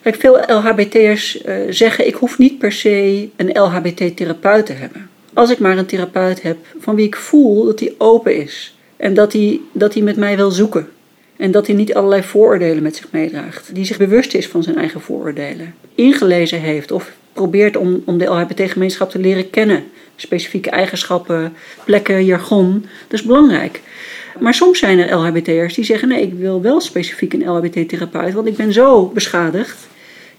Kijk, 0.02 0.16
veel 0.16 0.38
LHBT'ers 0.46 1.44
uh, 1.44 1.54
zeggen: 1.70 2.06
ik 2.06 2.14
hoef 2.14 2.38
niet 2.38 2.58
per 2.58 2.72
se 2.72 3.28
een 3.36 3.60
LHBT-therapeut 3.60 4.66
te 4.66 4.72
hebben. 4.72 5.08
Als 5.34 5.50
ik 5.50 5.58
maar 5.58 5.78
een 5.78 5.86
therapeut 5.86 6.42
heb 6.42 6.56
van 6.78 6.94
wie 6.94 7.06
ik 7.06 7.16
voel 7.16 7.64
dat 7.64 7.80
hij 7.80 7.94
open 7.98 8.36
is 8.36 8.76
en 8.96 9.14
dat 9.14 9.32
hij, 9.32 9.60
dat 9.72 9.96
met 9.96 10.16
mij 10.16 10.36
wil 10.36 10.50
zoeken. 10.50 10.88
En 11.36 11.50
dat 11.50 11.66
hij 11.66 11.76
niet 11.76 11.94
allerlei 11.94 12.22
vooroordelen 12.22 12.82
met 12.82 12.96
zich 12.96 13.06
meedraagt. 13.10 13.74
Die 13.74 13.84
zich 13.84 13.96
bewust 13.96 14.34
is 14.34 14.48
van 14.48 14.62
zijn 14.62 14.76
eigen 14.76 15.00
vooroordelen. 15.00 15.74
Ingelezen 15.94 16.60
heeft 16.60 16.90
of 16.90 17.12
probeert 17.32 17.76
om, 17.76 18.02
om 18.04 18.18
de 18.18 18.24
LHBT-gemeenschap 18.24 19.10
te 19.10 19.18
leren 19.18 19.50
kennen. 19.50 19.84
Specifieke 20.16 20.70
eigenschappen, 20.70 21.52
plekken, 21.84 22.24
jargon. 22.24 22.86
Dat 23.08 23.20
is 23.20 23.26
belangrijk. 23.26 23.80
Maar 24.38 24.54
soms 24.54 24.78
zijn 24.78 24.98
er 24.98 25.16
LHBT'ers 25.16 25.74
die 25.74 25.84
zeggen: 25.84 26.08
nee, 26.08 26.22
ik 26.22 26.32
wil 26.34 26.62
wel 26.62 26.80
specifiek 26.80 27.32
een 27.32 27.48
LHBT-therapeut, 27.48 28.34
want 28.34 28.46
ik 28.46 28.56
ben 28.56 28.72
zo 28.72 29.06
beschadigd. 29.06 29.90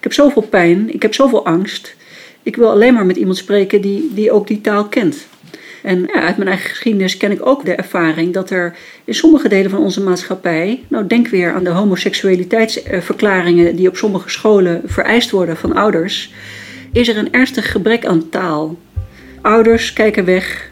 Ik 0.03 0.09
heb 0.09 0.17
zoveel 0.17 0.41
pijn, 0.41 0.93
ik 0.93 1.01
heb 1.01 1.13
zoveel 1.13 1.45
angst. 1.45 1.95
Ik 2.41 2.55
wil 2.55 2.69
alleen 2.69 2.93
maar 2.93 3.05
met 3.05 3.15
iemand 3.15 3.37
spreken 3.37 3.81
die, 3.81 4.11
die 4.13 4.31
ook 4.31 4.47
die 4.47 4.61
taal 4.61 4.85
kent. 4.85 5.27
En 5.81 6.09
ja, 6.13 6.21
uit 6.21 6.37
mijn 6.37 6.49
eigen 6.49 6.69
geschiedenis 6.69 7.17
ken 7.17 7.31
ik 7.31 7.45
ook 7.45 7.65
de 7.65 7.75
ervaring 7.75 8.33
dat 8.33 8.49
er 8.49 8.75
in 9.03 9.13
sommige 9.13 9.47
delen 9.47 9.71
van 9.71 9.79
onze 9.79 10.01
maatschappij, 10.01 10.83
nou 10.87 11.07
denk 11.07 11.27
weer 11.27 11.53
aan 11.53 11.63
de 11.63 11.69
homoseksualiteitsverklaringen 11.69 13.75
die 13.75 13.87
op 13.87 13.97
sommige 13.97 14.29
scholen 14.29 14.81
vereist 14.85 15.31
worden 15.31 15.57
van 15.57 15.73
ouders, 15.73 16.33
is 16.91 17.07
er 17.07 17.17
een 17.17 17.33
ernstig 17.33 17.71
gebrek 17.71 18.05
aan 18.05 18.29
taal. 18.29 18.77
Ouders 19.41 19.93
kijken 19.93 20.25
weg 20.25 20.71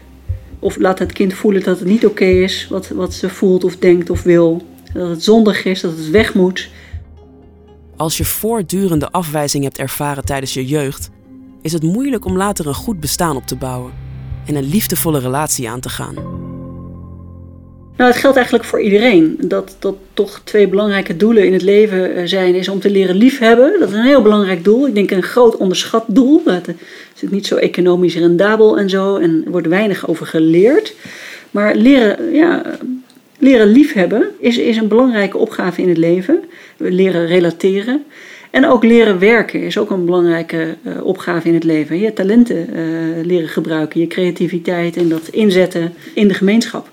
of 0.58 0.78
laten 0.78 1.06
het 1.06 1.14
kind 1.14 1.34
voelen 1.34 1.62
dat 1.62 1.78
het 1.78 1.88
niet 1.88 2.06
oké 2.06 2.24
is 2.24 2.66
wat, 2.70 2.88
wat 2.88 3.14
ze 3.14 3.28
voelt 3.28 3.64
of 3.64 3.76
denkt 3.76 4.10
of 4.10 4.22
wil. 4.22 4.66
Dat 4.92 5.08
het 5.08 5.22
zondig 5.22 5.64
is, 5.64 5.80
dat 5.80 5.96
het 5.96 6.10
weg 6.10 6.34
moet. 6.34 6.68
Als 8.02 8.16
je 8.16 8.24
voortdurende 8.24 9.10
afwijzing 9.10 9.64
hebt 9.64 9.78
ervaren 9.78 10.24
tijdens 10.24 10.54
je 10.54 10.66
jeugd, 10.66 11.10
is 11.60 11.72
het 11.72 11.82
moeilijk 11.82 12.24
om 12.24 12.36
later 12.36 12.66
een 12.66 12.74
goed 12.74 13.00
bestaan 13.00 13.36
op 13.36 13.46
te 13.46 13.56
bouwen 13.56 13.92
en 14.46 14.54
een 14.54 14.68
liefdevolle 14.68 15.18
relatie 15.18 15.68
aan 15.68 15.80
te 15.80 15.88
gaan. 15.88 16.14
Nou, 17.96 18.10
het 18.10 18.16
geldt 18.16 18.36
eigenlijk 18.36 18.66
voor 18.66 18.80
iedereen. 18.80 19.36
Dat, 19.40 19.76
dat 19.78 19.94
toch 20.14 20.40
twee 20.44 20.68
belangrijke 20.68 21.16
doelen 21.16 21.46
in 21.46 21.52
het 21.52 21.62
leven 21.62 22.14
eh, 22.14 22.26
zijn, 22.26 22.54
is 22.54 22.68
om 22.68 22.80
te 22.80 22.90
leren 22.90 23.16
liefhebben. 23.16 23.80
Dat 23.80 23.88
is 23.88 23.94
een 23.94 24.02
heel 24.04 24.22
belangrijk 24.22 24.64
doel. 24.64 24.86
Ik 24.86 24.94
denk 24.94 25.10
een 25.10 25.22
groot 25.22 25.56
onderschat 25.56 26.04
doel. 26.06 26.42
Het 26.44 26.74
is 27.14 27.30
niet 27.30 27.46
zo 27.46 27.56
economisch 27.56 28.16
rendabel 28.16 28.78
en 28.78 28.90
zo. 28.90 29.16
En 29.16 29.42
er 29.44 29.50
wordt 29.50 29.66
weinig 29.66 30.08
over 30.08 30.26
geleerd. 30.26 30.94
Maar 31.50 31.74
leren, 31.74 32.32
ja, 32.32 32.62
leren 33.38 33.66
liefhebben 33.66 34.28
is, 34.38 34.58
is 34.58 34.76
een 34.76 34.88
belangrijke 34.88 35.38
opgave 35.38 35.82
in 35.82 35.88
het 35.88 35.98
leven. 35.98 36.44
Leren 36.90 37.26
relateren. 37.26 38.04
En 38.50 38.66
ook 38.66 38.84
leren 38.84 39.18
werken 39.18 39.62
is 39.62 39.78
ook 39.78 39.90
een 39.90 40.04
belangrijke 40.04 40.76
uh, 40.82 41.04
opgave 41.04 41.48
in 41.48 41.54
het 41.54 41.64
leven. 41.64 41.98
Je 41.98 42.12
talenten 42.12 42.68
uh, 42.76 43.24
leren 43.24 43.48
gebruiken, 43.48 44.00
je 44.00 44.06
creativiteit 44.06 44.96
en 44.96 45.08
dat 45.08 45.28
inzetten 45.28 45.94
in 46.14 46.28
de 46.28 46.34
gemeenschap. 46.34 46.90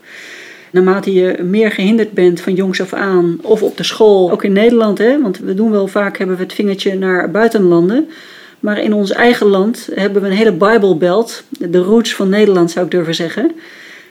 Naarmate 0.72 1.14
je 1.14 1.38
meer 1.44 1.72
gehinderd 1.72 2.12
bent 2.12 2.42
van 2.42 2.54
jongs 2.54 2.82
af 2.82 2.94
aan, 2.94 3.40
of 3.42 3.64
op 3.64 3.78
de 3.78 3.84
school, 3.84 4.32
ook 4.32 4.44
in 4.44 4.52
Nederland, 4.52 4.98
hè, 4.98 5.22
want 5.22 5.40
we 5.40 5.54
doen 5.54 5.72
wel 5.72 5.88
vaak 5.88 6.18
hebben 6.18 6.36
we 6.38 6.44
het 6.44 6.54
vingertje 6.54 6.98
naar 6.98 7.32
buitenlanden. 7.32 8.10
Maar 8.60 8.82
in 8.82 8.94
ons 8.94 9.12
eigen 9.12 9.48
land 9.48 9.90
hebben 9.94 10.22
we 10.22 10.28
een 10.28 10.34
hele 10.34 10.54
Bijbelbelt, 10.54 11.44
de 11.70 11.78
roots 11.78 12.16
van 12.16 12.30
Nederland 12.30 12.72
zou 12.72 12.86
ik 12.86 12.92
durven 12.92 13.16
zeggen. 13.16 13.52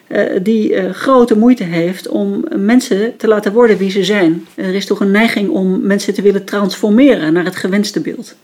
Eh, 0.09 0.41
die 0.43 0.73
uh, 0.73 0.91
grote 0.91 1.37
moeite 1.37 1.65
heeft 1.65 2.09
om 2.09 2.45
mensen 2.57 3.17
te 3.17 3.29
laten 3.29 3.53
worden 3.53 3.77
wie 3.77 3.91
ze 3.91 4.05
zijn. 4.05 4.47
Er 4.55 4.75
is 4.75 4.87
toch 4.87 5.00
een 5.00 5.11
neiging 5.11 5.49
om 5.49 5.87
mensen 5.87 6.15
te 6.15 6.23
willen 6.23 6.45
transformeren 6.45 7.33
naar 7.33 7.45
het 7.45 7.57
gewenste 7.57 8.00
beeld. 8.00 8.37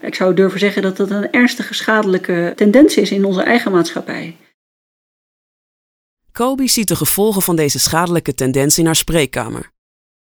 Ik 0.00 0.14
zou 0.14 0.34
durven 0.34 0.58
zeggen 0.58 0.82
dat 0.82 0.96
dat 0.96 1.10
een 1.10 1.32
ernstige 1.32 1.74
schadelijke 1.74 2.52
tendens 2.56 2.96
is 2.96 3.10
in 3.10 3.24
onze 3.24 3.42
eigen 3.42 3.72
maatschappij. 3.72 4.36
Kobe 6.32 6.68
ziet 6.68 6.88
de 6.88 6.96
gevolgen 6.96 7.42
van 7.42 7.56
deze 7.56 7.78
schadelijke 7.78 8.34
tendens 8.34 8.78
in 8.78 8.86
haar 8.86 8.96
spreekkamer. 8.96 9.70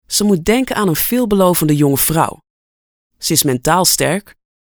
Ze 0.06 0.24
moet 0.24 0.44
denken 0.44 0.76
aan 0.76 0.88
een 0.88 0.96
veelbelovende 0.96 1.76
jonge 1.76 1.96
vrouw. 1.96 2.40
Ze 3.18 3.32
is 3.32 3.42
mentaal 3.42 3.84
sterk, 3.84 4.34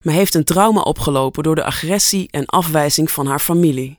maar 0.04 0.14
heeft 0.14 0.34
een 0.34 0.44
trauma 0.44 0.80
opgelopen 0.80 1.42
door 1.42 1.54
de 1.54 1.64
agressie 1.64 2.28
en 2.30 2.46
afwijzing 2.46 3.10
van 3.10 3.26
haar 3.26 3.40
familie. 3.40 3.97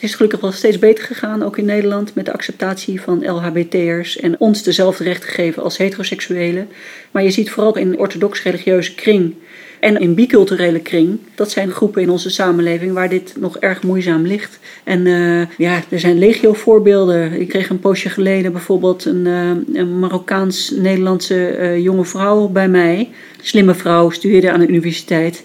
Het 0.00 0.08
is 0.08 0.14
gelukkig 0.14 0.40
wel 0.40 0.52
steeds 0.52 0.78
beter 0.78 1.04
gegaan, 1.04 1.42
ook 1.42 1.58
in 1.58 1.64
Nederland, 1.64 2.14
met 2.14 2.24
de 2.24 2.32
acceptatie 2.32 3.00
van 3.00 3.30
LHBT'ers 3.30 4.16
en 4.16 4.40
ons 4.40 4.62
dezelfde 4.62 5.04
rechten 5.04 5.28
geven 5.28 5.62
als 5.62 5.76
heteroseksuelen. 5.76 6.68
Maar 7.10 7.22
je 7.22 7.30
ziet 7.30 7.50
vooral 7.50 7.76
in 7.76 7.98
orthodox-religieuze 7.98 8.94
kring 8.94 9.34
en 9.80 10.00
in 10.00 10.14
biculturele 10.14 10.80
kring, 10.80 11.18
dat 11.34 11.50
zijn 11.50 11.70
groepen 11.70 12.02
in 12.02 12.10
onze 12.10 12.30
samenleving 12.30 12.92
waar 12.92 13.08
dit 13.08 13.34
nog 13.38 13.58
erg 13.58 13.82
moeizaam 13.82 14.26
ligt. 14.26 14.58
En 14.84 15.06
uh, 15.06 15.46
ja, 15.58 15.82
er 15.88 16.00
zijn 16.00 16.18
legio 16.18 16.52
voorbeelden. 16.52 17.40
Ik 17.40 17.48
kreeg 17.48 17.68
een 17.68 17.80
poosje 17.80 18.08
geleden 18.08 18.52
bijvoorbeeld 18.52 19.04
een, 19.04 19.26
een 19.26 19.98
Marokkaans-Nederlandse 19.98 21.58
uh, 21.58 21.78
jonge 21.78 22.04
vrouw 22.04 22.48
bij 22.48 22.68
mij. 22.68 23.08
Slimme 23.40 23.74
vrouw, 23.74 24.10
studeerde 24.10 24.52
aan 24.52 24.60
de 24.60 24.68
universiteit. 24.68 25.44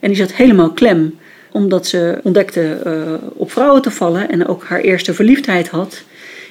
En 0.00 0.08
die 0.08 0.16
zat 0.16 0.32
helemaal 0.32 0.72
klem 0.72 1.20
omdat 1.52 1.86
ze 1.86 2.18
ontdekte 2.22 2.78
uh, 2.86 3.12
op 3.34 3.52
vrouwen 3.52 3.82
te 3.82 3.90
vallen 3.90 4.28
en 4.28 4.46
ook 4.46 4.64
haar 4.64 4.80
eerste 4.80 5.14
verliefdheid 5.14 5.68
had. 5.68 6.02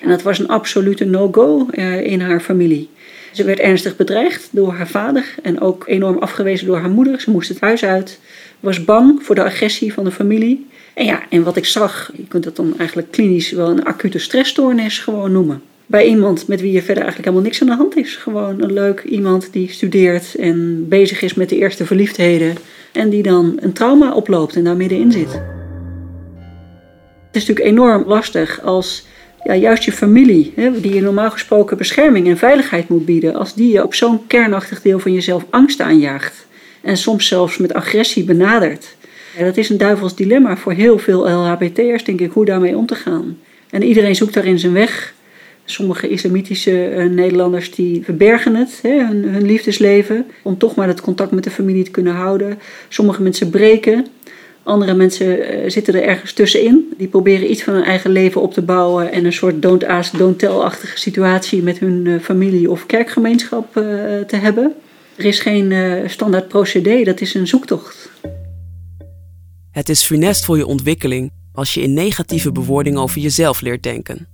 En 0.02 0.10
dat 0.10 0.22
was 0.22 0.40
een 0.40 0.48
absolute 0.48 1.06
no-go 1.06 1.68
uh, 1.72 2.06
in 2.06 2.22
haar 2.22 2.40
familie. 2.40 2.90
Ze 3.32 3.44
werd 3.44 3.60
ernstig 3.60 3.96
bedreigd 3.96 4.50
door 4.52 4.74
haar 4.74 4.88
vader 4.88 5.36
en 5.44 5.62
ook 5.62 5.84
enorm 5.88 6.18
afgewezen 6.18 6.68
door 6.68 6.78
haar 6.78 6.90
moeder. 6.90 7.22
Ze 7.22 7.32
moest 7.32 7.50
het 7.50 7.60
huis 7.60 7.84
uit, 7.84 8.20
was 8.60 8.86
bang 8.86 9.24
voor 9.24 9.36
de 9.36 9.44
agressie 9.44 9.94
van 9.94 10.04
de 10.04 10.12
familie. 10.12 10.68
En 10.94 11.06
ja, 11.06 11.24
en 11.30 11.44
wat 11.44 11.56
ik 11.56 11.66
zag, 11.66 12.12
je 12.16 12.28
kunt 12.28 12.44
dat 12.44 12.56
dan 12.56 12.74
eigenlijk 12.78 13.12
klinisch 13.12 13.52
wel 13.52 13.70
een 13.70 13.84
acute 13.84 14.20
stressstoornis 14.20 15.00
gewoon 15.00 15.32
noemen. 15.32 15.62
Bij 15.86 16.06
iemand 16.06 16.48
met 16.48 16.62
wie 16.62 16.72
je 16.72 16.82
verder 16.82 17.04
eigenlijk 17.04 17.26
helemaal 17.26 17.46
niks 17.46 17.62
aan 17.62 17.68
de 17.68 17.76
hand 17.76 17.98
is. 17.98 18.16
Gewoon 18.16 18.62
een 18.62 18.74
leuk 18.74 19.04
iemand 19.04 19.54
die 19.54 19.72
studeert 19.72 20.36
en 20.36 20.86
bezig 20.90 21.22
is 21.22 21.34
met 21.34 21.50
de 21.50 21.58
eerste 21.58 21.86
verliefdheden. 21.86 22.56
En 22.94 23.10
die 23.10 23.24
dan 23.24 23.58
een 23.60 23.74
trauma 23.74 24.14
oploopt 24.14 24.56
en 24.56 24.64
daar 24.64 24.76
middenin 24.76 25.12
zit. 25.12 25.32
Het 27.28 27.42
is 27.42 27.48
natuurlijk 27.48 27.78
enorm 27.78 28.04
lastig 28.08 28.62
als 28.62 29.06
ja, 29.44 29.56
juist 29.56 29.84
je 29.84 29.92
familie, 29.92 30.54
hè, 30.56 30.82
die 30.82 30.94
je 30.94 31.02
normaal 31.02 31.32
gesproken 31.32 31.78
bescherming 31.78 32.28
en 32.28 32.38
veiligheid 32.38 32.90
moet 32.90 33.06
bieden, 33.06 33.36
als 33.36 33.54
die 33.54 33.72
je 33.72 33.84
op 33.84 33.94
zo'n 33.94 34.28
kernachtig 34.28 34.82
deel 34.82 35.00
van 35.00 35.14
jezelf 35.14 35.46
angst 35.50 35.82
aanjaagt 35.82 36.46
en 36.82 36.98
soms 36.98 37.28
zelfs 37.28 37.58
met 37.58 37.74
agressie 37.74 38.24
benadert. 38.24 38.96
Dat 39.40 39.58
is 39.58 39.70
een 39.70 39.78
duivels 39.78 40.16
dilemma 40.16 40.58
voor 40.58 40.74
heel 40.74 40.98
veel 41.00 41.30
LHBT'ers, 41.30 42.04
denk 42.04 42.20
ik, 42.20 42.32
hoe 42.32 42.46
daarmee 42.46 42.78
om 42.78 42.86
te 42.86 42.96
gaan. 42.96 43.38
En 43.70 43.84
iedereen 43.84 44.16
zoekt 44.16 44.34
daarin 44.34 44.60
zijn 44.60 44.74
weg. 44.74 45.14
Sommige 45.66 46.10
islamitische 46.10 46.96
uh, 46.96 47.10
Nederlanders 47.10 47.72
die 47.72 48.04
verbergen 48.04 48.56
het, 48.56 48.80
hè, 48.82 49.06
hun, 49.06 49.24
hun, 49.24 49.46
liefdesleven, 49.46 50.26
om 50.44 50.58
toch 50.58 50.76
maar 50.76 50.88
het 50.88 51.02
contact 51.02 51.32
met 51.32 51.44
de 51.44 51.50
familie 51.50 51.84
te 51.84 51.92
kunnen 51.92 52.14
houden. 52.14 52.60
Sommige 52.90 53.22
mensen 53.22 53.50
breken. 53.50 54.08
Andere 54.64 54.94
mensen 54.94 55.40
uh, 55.40 55.70
zitten 55.70 55.94
er 55.94 56.04
ergens 56.04 56.34
tussenin. 56.34 56.94
Die 56.98 57.08
proberen 57.08 57.52
iets 57.52 57.64
van 57.64 57.74
hun 57.74 57.84
eigen 57.84 58.12
leven 58.12 58.42
op 58.42 58.54
te 58.54 58.62
bouwen 58.62 59.12
en 59.12 59.26
een 59.26 59.34
soort 59.34 59.62
don't 59.62 59.84
ask, 59.84 60.18
don't 60.18 60.40
tell-achtige 60.40 61.00
situatie 61.00 61.64
met 61.64 61.80
hun 61.80 62.06
uh, 62.06 62.20
familie 62.20 62.72
of 62.72 62.86
kerkgemeenschap 62.86 63.74
te 64.28 64.36
hebben. 64.36 64.74
Er 65.16 65.26
is 65.26 65.40
geen 65.40 65.74
standaard 66.10 66.48
procedé, 66.48 67.04
dat 67.04 67.22
is 67.22 67.34
een 67.34 67.48
zoektocht. 67.48 68.10
Het 69.72 69.90
is 69.90 70.04
funest 70.04 70.46
voor 70.46 70.58
je 70.58 70.66
ontwikkeling 70.66 71.32
als 71.54 71.74
je 71.74 71.82
in 71.82 71.94
negatieve 71.94 72.52
bewoordingen 72.52 73.02
over 73.02 73.22
jezelf 73.22 73.62
leert 73.62 73.84
denken. 73.84 74.28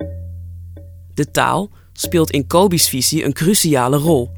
De 1.18 1.32
taal 1.32 1.70
speelt 1.94 2.32
in 2.32 2.48
Kobi's 2.48 2.90
visie 2.90 3.26
een 3.26 3.34
cruciale 3.34 3.98
rol. 3.98 4.32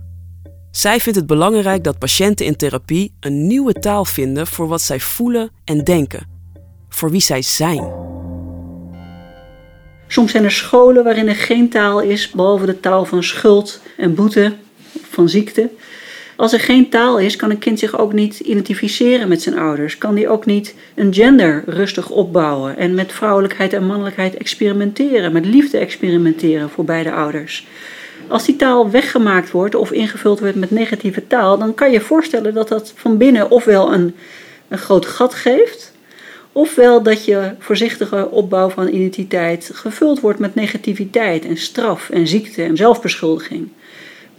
Zij 0.71 0.99
vindt 0.99 1.17
het 1.17 1.27
belangrijk 1.27 1.83
dat 1.83 1.99
patiënten 1.99 2.45
in 2.45 2.55
therapie 2.55 3.13
een 3.19 3.47
nieuwe 3.47 3.73
taal 3.73 4.05
vinden 4.05 4.47
voor 4.47 4.67
wat 4.67 4.81
zij 4.81 4.99
voelen 4.99 5.51
en 5.63 5.83
denken, 5.83 6.27
voor 6.89 7.11
wie 7.11 7.21
zij 7.21 7.41
zijn. 7.41 7.91
Soms 10.07 10.31
zijn 10.31 10.43
er 10.43 10.51
scholen 10.51 11.03
waarin 11.03 11.27
er 11.27 11.35
geen 11.35 11.69
taal 11.69 12.01
is, 12.01 12.31
behalve 12.31 12.65
de 12.65 12.79
taal 12.79 13.05
van 13.05 13.23
schuld 13.23 13.81
en 13.97 14.15
boete, 14.15 14.55
van 15.01 15.29
ziekte. 15.29 15.69
Als 16.39 16.53
er 16.53 16.59
geen 16.59 16.89
taal 16.89 17.19
is, 17.19 17.35
kan 17.35 17.49
een 17.49 17.59
kind 17.59 17.79
zich 17.79 17.97
ook 17.97 18.13
niet 18.13 18.39
identificeren 18.39 19.27
met 19.27 19.41
zijn 19.41 19.57
ouders. 19.57 19.97
Kan 19.97 20.15
die 20.15 20.29
ook 20.29 20.45
niet 20.45 20.75
een 20.95 21.13
gender 21.13 21.63
rustig 21.65 22.09
opbouwen 22.09 22.77
en 22.77 22.93
met 22.93 23.11
vrouwelijkheid 23.11 23.73
en 23.73 23.85
mannelijkheid 23.85 24.37
experimenteren, 24.37 25.31
met 25.31 25.45
liefde 25.45 25.77
experimenteren 25.77 26.69
voor 26.69 26.85
beide 26.85 27.11
ouders. 27.11 27.67
Als 28.27 28.45
die 28.45 28.55
taal 28.55 28.89
weggemaakt 28.89 29.51
wordt 29.51 29.75
of 29.75 29.91
ingevuld 29.91 30.39
wordt 30.39 30.55
met 30.55 30.71
negatieve 30.71 31.27
taal, 31.27 31.57
dan 31.57 31.73
kan 31.73 31.91
je 31.91 32.01
voorstellen 32.01 32.53
dat 32.53 32.67
dat 32.67 32.93
van 32.95 33.17
binnen 33.17 33.51
ofwel 33.51 33.93
een, 33.93 34.15
een 34.67 34.77
groot 34.77 35.05
gat 35.05 35.33
geeft, 35.33 35.91
ofwel 36.51 37.03
dat 37.03 37.25
je 37.25 37.55
voorzichtige 37.59 38.29
opbouw 38.31 38.69
van 38.69 38.87
identiteit 38.87 39.71
gevuld 39.73 40.19
wordt 40.19 40.39
met 40.39 40.55
negativiteit 40.55 41.45
en 41.45 41.57
straf 41.57 42.09
en 42.09 42.27
ziekte 42.27 42.63
en 42.63 42.77
zelfbeschuldiging. 42.77 43.69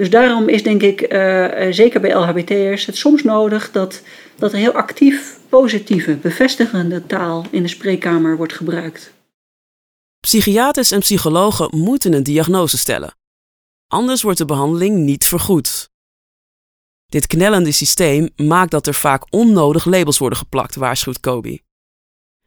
Dus 0.00 0.10
daarom 0.10 0.48
is 0.48 0.62
denk 0.62 0.82
ik, 0.82 1.12
uh, 1.12 1.66
zeker 1.70 2.00
bij 2.00 2.14
LHBT'ers, 2.14 2.86
het 2.86 2.96
soms 2.96 3.22
nodig 3.22 3.70
dat, 3.70 4.02
dat 4.36 4.52
er 4.52 4.58
heel 4.58 4.72
actief 4.72 5.38
positieve, 5.48 6.16
bevestigende 6.16 7.06
taal 7.06 7.46
in 7.50 7.62
de 7.62 7.68
spreekkamer 7.68 8.36
wordt 8.36 8.52
gebruikt. 8.52 9.12
Psychiaters 10.20 10.90
en 10.90 11.00
psychologen 11.00 11.78
moeten 11.78 12.12
een 12.12 12.22
diagnose 12.22 12.78
stellen. 12.78 13.14
Anders 13.86 14.22
wordt 14.22 14.38
de 14.38 14.44
behandeling 14.44 14.96
niet 14.96 15.24
vergoed. 15.26 15.90
Dit 17.06 17.26
knellende 17.26 17.72
systeem 17.72 18.30
maakt 18.36 18.70
dat 18.70 18.86
er 18.86 18.94
vaak 18.94 19.24
onnodig 19.30 19.84
labels 19.84 20.18
worden 20.18 20.38
geplakt, 20.38 20.74
waarschuwt 20.74 21.20
Kobi. 21.20 21.60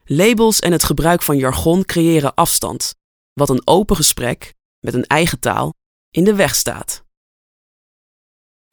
Labels 0.04 0.60
en 0.60 0.72
het 0.72 0.84
gebruik 0.84 1.22
van 1.22 1.38
jargon 1.38 1.86
creëren 1.86 2.34
afstand, 2.34 2.96
wat 3.34 3.50
een 3.50 3.68
open 3.68 3.96
gesprek, 3.96 4.54
met 4.80 4.94
een 4.94 5.06
eigen 5.06 5.40
taal, 5.40 5.74
in 6.10 6.24
de 6.24 6.36
weg 6.36 6.56
staat. 6.56 7.04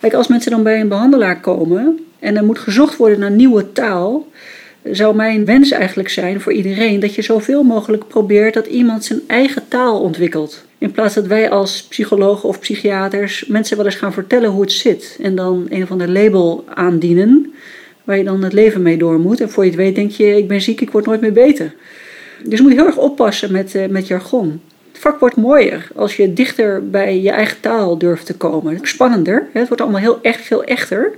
Kijk, 0.00 0.14
als 0.14 0.28
mensen 0.28 0.50
dan 0.50 0.62
bij 0.62 0.80
een 0.80 0.88
behandelaar 0.88 1.40
komen 1.40 1.98
en 2.18 2.36
er 2.36 2.44
moet 2.44 2.58
gezocht 2.58 2.96
worden 2.96 3.18
naar 3.18 3.30
nieuwe 3.30 3.72
taal, 3.72 4.26
zou 4.84 5.14
mijn 5.14 5.44
wens 5.44 5.70
eigenlijk 5.70 6.08
zijn 6.08 6.40
voor 6.40 6.52
iedereen 6.52 7.00
dat 7.00 7.14
je 7.14 7.22
zoveel 7.22 7.62
mogelijk 7.62 8.08
probeert 8.08 8.54
dat 8.54 8.66
iemand 8.66 9.04
zijn 9.04 9.20
eigen 9.26 9.62
taal 9.68 10.00
ontwikkelt. 10.00 10.64
In 10.78 10.90
plaats 10.90 11.14
dat 11.14 11.26
wij 11.26 11.50
als 11.50 11.82
psychologen 11.82 12.48
of 12.48 12.60
psychiaters 12.60 13.46
mensen 13.46 13.76
wel 13.76 13.86
eens 13.86 13.94
gaan 13.94 14.12
vertellen 14.12 14.50
hoe 14.50 14.60
het 14.60 14.72
zit 14.72 15.18
en 15.22 15.34
dan 15.34 15.66
een 15.68 15.82
of 15.82 15.90
ander 15.90 16.08
label 16.08 16.64
aandienen 16.74 17.52
waar 18.04 18.16
je 18.16 18.24
dan 18.24 18.42
het 18.42 18.52
leven 18.52 18.82
mee 18.82 18.96
door 18.96 19.18
moet. 19.20 19.40
En 19.40 19.50
voor 19.50 19.64
je 19.64 19.70
het 19.70 19.78
weet 19.78 19.94
denk 19.94 20.10
je, 20.10 20.36
ik 20.36 20.48
ben 20.48 20.60
ziek, 20.60 20.80
ik 20.80 20.90
word 20.90 21.06
nooit 21.06 21.20
meer 21.20 21.32
beter. 21.32 21.74
Dus 22.44 22.58
je 22.58 22.64
moet 22.64 22.72
heel 22.72 22.86
erg 22.86 22.96
oppassen 22.96 23.52
met, 23.52 23.74
uh, 23.74 23.86
met 23.86 24.06
jargon. 24.06 24.60
Vak 25.00 25.20
wordt 25.20 25.36
mooier 25.36 25.88
als 25.94 26.16
je 26.16 26.32
dichter 26.32 26.90
bij 26.90 27.20
je 27.20 27.30
eigen 27.30 27.60
taal 27.60 27.98
durft 27.98 28.26
te 28.26 28.34
komen. 28.34 28.78
Spannender, 28.82 29.48
het 29.52 29.66
wordt 29.68 29.82
allemaal 29.82 30.00
heel 30.00 30.18
echt 30.22 30.40
veel 30.40 30.64
echter. 30.64 31.12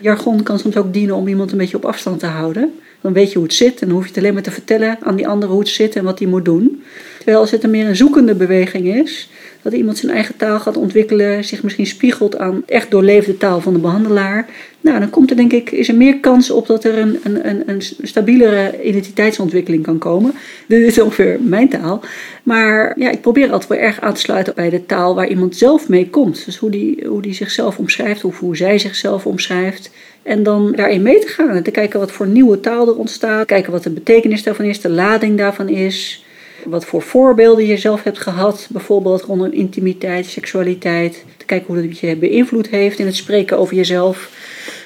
Jargon 0.00 0.42
kan 0.42 0.58
soms 0.58 0.76
ook 0.76 0.92
dienen 0.92 1.14
om 1.14 1.28
iemand 1.28 1.52
een 1.52 1.58
beetje 1.58 1.76
op 1.76 1.84
afstand 1.84 2.20
te 2.20 2.26
houden. 2.26 2.78
Dan 3.00 3.12
weet 3.12 3.28
je 3.28 3.38
hoe 3.38 3.46
het 3.46 3.56
zit 3.56 3.80
en 3.80 3.86
dan 3.86 3.96
hoef 3.96 4.02
je 4.02 4.08
het 4.08 4.18
alleen 4.18 4.34
maar 4.34 4.42
te 4.42 4.50
vertellen 4.50 4.98
aan 5.02 5.16
die 5.16 5.28
andere 5.28 5.52
hoe 5.52 5.60
het 5.60 5.68
zit 5.68 5.96
en 5.96 6.04
wat 6.04 6.18
hij 6.18 6.28
moet 6.28 6.44
doen. 6.44 6.82
Terwijl 7.16 7.38
als 7.38 7.50
het 7.50 7.64
een 7.64 7.70
meer 7.70 7.86
een 7.86 7.96
zoekende 7.96 8.34
beweging 8.34 8.86
is, 8.86 9.30
dat 9.62 9.72
iemand 9.72 9.98
zijn 9.98 10.12
eigen 10.12 10.36
taal 10.36 10.60
gaat 10.60 10.76
ontwikkelen, 10.76 11.44
zich 11.44 11.62
misschien 11.62 11.86
spiegelt 11.86 12.38
aan 12.38 12.62
echt 12.66 12.90
doorleefde 12.90 13.36
taal 13.36 13.60
van 13.60 13.72
de 13.72 13.78
behandelaar. 13.78 14.46
Nou, 14.80 14.98
dan 15.00 15.10
komt 15.10 15.30
er 15.30 15.36
denk 15.36 15.52
ik, 15.52 15.70
is 15.70 15.88
er 15.88 15.94
meer 15.94 16.20
kans 16.20 16.50
op 16.50 16.66
dat 16.66 16.84
er 16.84 16.98
een, 16.98 17.18
een, 17.22 17.62
een 17.66 17.82
stabielere 18.02 18.82
identiteitsontwikkeling 18.82 19.82
kan 19.82 19.98
komen. 19.98 20.32
Dit 20.68 20.82
is 20.82 21.00
ongeveer 21.00 21.38
mijn 21.40 21.68
taal. 21.68 22.00
Maar 22.42 22.98
ja, 22.98 23.10
ik 23.10 23.20
probeer 23.20 23.50
altijd 23.50 23.68
wel 23.68 23.78
erg 23.78 24.00
aan 24.00 24.14
te 24.14 24.20
sluiten 24.20 24.54
bij 24.54 24.70
de 24.70 24.86
taal 24.86 25.14
waar 25.14 25.28
iemand 25.28 25.56
zelf 25.56 25.88
mee 25.88 26.10
komt. 26.10 26.44
Dus 26.44 26.56
hoe 26.56 26.70
die, 26.70 27.06
hoe 27.06 27.22
die 27.22 27.34
zichzelf 27.34 27.78
omschrijft, 27.78 28.24
of 28.24 28.38
hoe 28.38 28.56
zij 28.56 28.78
zichzelf 28.78 29.26
omschrijft. 29.26 29.90
En 30.22 30.42
dan 30.42 30.72
daarin 30.72 31.02
mee 31.02 31.18
te 31.18 31.28
gaan 31.28 31.50
en 31.50 31.62
te 31.62 31.70
kijken 31.70 32.00
wat 32.00 32.12
voor 32.12 32.26
nieuwe 32.26 32.60
taal 32.60 32.88
er 32.88 32.96
ontstaat. 32.96 33.46
Kijken 33.46 33.72
wat 33.72 33.82
de 33.82 33.90
betekenis 33.90 34.42
daarvan 34.42 34.64
is, 34.64 34.80
de 34.80 34.90
lading 34.90 35.38
daarvan 35.38 35.68
is. 35.68 36.24
Wat 36.64 36.84
voor 36.84 37.02
voorbeelden 37.02 37.66
je 37.66 37.76
zelf 37.76 38.02
hebt 38.02 38.18
gehad, 38.18 38.68
bijvoorbeeld 38.70 39.22
rondom 39.22 39.52
intimiteit, 39.52 40.26
seksualiteit. 40.26 41.24
Te 41.36 41.44
kijken 41.44 41.74
hoe 41.74 41.86
dat 41.86 41.98
je 41.98 42.16
beïnvloed 42.16 42.68
heeft 42.68 42.98
in 42.98 43.06
het 43.06 43.16
spreken 43.16 43.58
over 43.58 43.76
jezelf. 43.76 44.30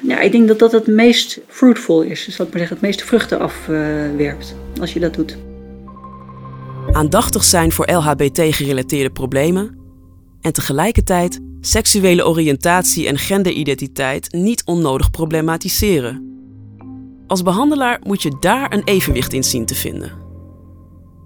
Ja, 0.07 0.21
ik 0.21 0.33
denk 0.33 0.49
dat 0.49 0.59
dat 0.59 0.73
het 0.73 0.87
meest 0.87 1.40
fruitful 1.47 2.03
is. 2.03 2.25
Dus 2.25 2.37
dat 2.37 2.49
maar 2.49 2.59
zeggen, 2.59 2.77
het 2.77 2.87
meeste 2.87 3.05
vruchten 3.05 3.40
afwerpt 3.40 4.55
als 4.81 4.92
je 4.92 5.01
dat 5.01 5.14
doet. 5.14 5.37
Aandachtig 6.92 7.45
zijn 7.45 7.73
voor 7.73 7.90
LHBT-gerelateerde 7.92 9.11
problemen 9.11 9.79
en 10.40 10.53
tegelijkertijd 10.53 11.40
seksuele 11.61 12.27
oriëntatie 12.27 13.07
en 13.07 13.18
genderidentiteit 13.18 14.33
niet 14.33 14.62
onnodig 14.64 15.11
problematiseren. 15.11 16.31
Als 17.27 17.42
behandelaar 17.42 18.01
moet 18.03 18.23
je 18.23 18.37
daar 18.40 18.73
een 18.73 18.83
evenwicht 18.85 19.33
in 19.33 19.45
zien 19.45 19.66
te 19.66 19.75
vinden. 19.75 20.12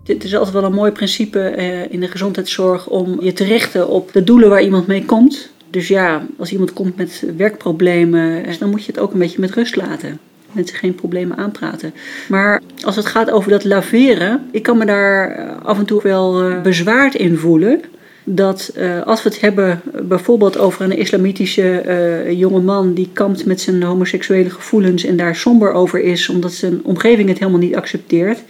Het 0.04 0.24
is 0.24 0.34
altijd 0.34 0.54
wel 0.54 0.64
een 0.64 0.72
mooi 0.72 0.90
principe 0.90 1.40
eh, 1.40 1.92
in 1.92 2.00
de 2.00 2.08
gezondheidszorg 2.08 2.88
om 2.88 3.22
je 3.22 3.32
te 3.32 3.44
richten 3.44 3.88
op 3.88 4.12
de 4.12 4.24
doelen 4.24 4.48
waar 4.48 4.62
iemand 4.62 4.86
mee 4.86 5.04
komt. 5.04 5.50
Dus 5.70 5.88
ja, 5.88 6.26
als 6.38 6.52
iemand 6.52 6.72
komt 6.72 6.96
met 6.96 7.24
werkproblemen, 7.36 8.44
eh, 8.44 8.58
dan 8.58 8.70
moet 8.70 8.84
je 8.84 8.92
het 8.92 9.00
ook 9.00 9.12
een 9.12 9.18
beetje 9.18 9.40
met 9.40 9.54
rust 9.54 9.76
laten. 9.76 10.18
Mensen 10.52 10.76
geen 10.76 10.94
problemen 10.94 11.36
aanpraten. 11.36 11.94
Maar 12.28 12.62
als 12.84 12.96
het 12.96 13.06
gaat 13.06 13.30
over 13.30 13.50
dat 13.50 13.64
laveren, 13.64 14.48
ik 14.50 14.62
kan 14.62 14.78
me 14.78 14.84
daar 14.84 15.30
eh, 15.30 15.64
af 15.64 15.78
en 15.78 15.84
toe 15.84 16.02
wel 16.02 16.60
bezwaard 16.60 17.14
in 17.14 17.36
voelen 17.36 17.80
dat 18.28 18.72
als 19.04 19.22
we 19.22 19.28
het 19.28 19.40
hebben 19.40 19.80
bijvoorbeeld 20.02 20.58
over 20.58 20.84
een 20.84 20.98
islamitische 20.98 21.82
uh, 21.86 22.38
jonge 22.38 22.60
man 22.60 22.94
die 22.94 23.10
kampt 23.12 23.44
met 23.44 23.60
zijn 23.60 23.82
homoseksuele 23.82 24.50
gevoelens 24.50 25.04
en 25.04 25.16
daar 25.16 25.36
somber 25.36 25.72
over 25.72 26.00
is 26.00 26.28
omdat 26.28 26.52
zijn 26.52 26.84
omgeving 26.84 27.28
het 27.28 27.38
helemaal 27.38 27.60
niet 27.60 27.76
accepteert, 27.76 28.42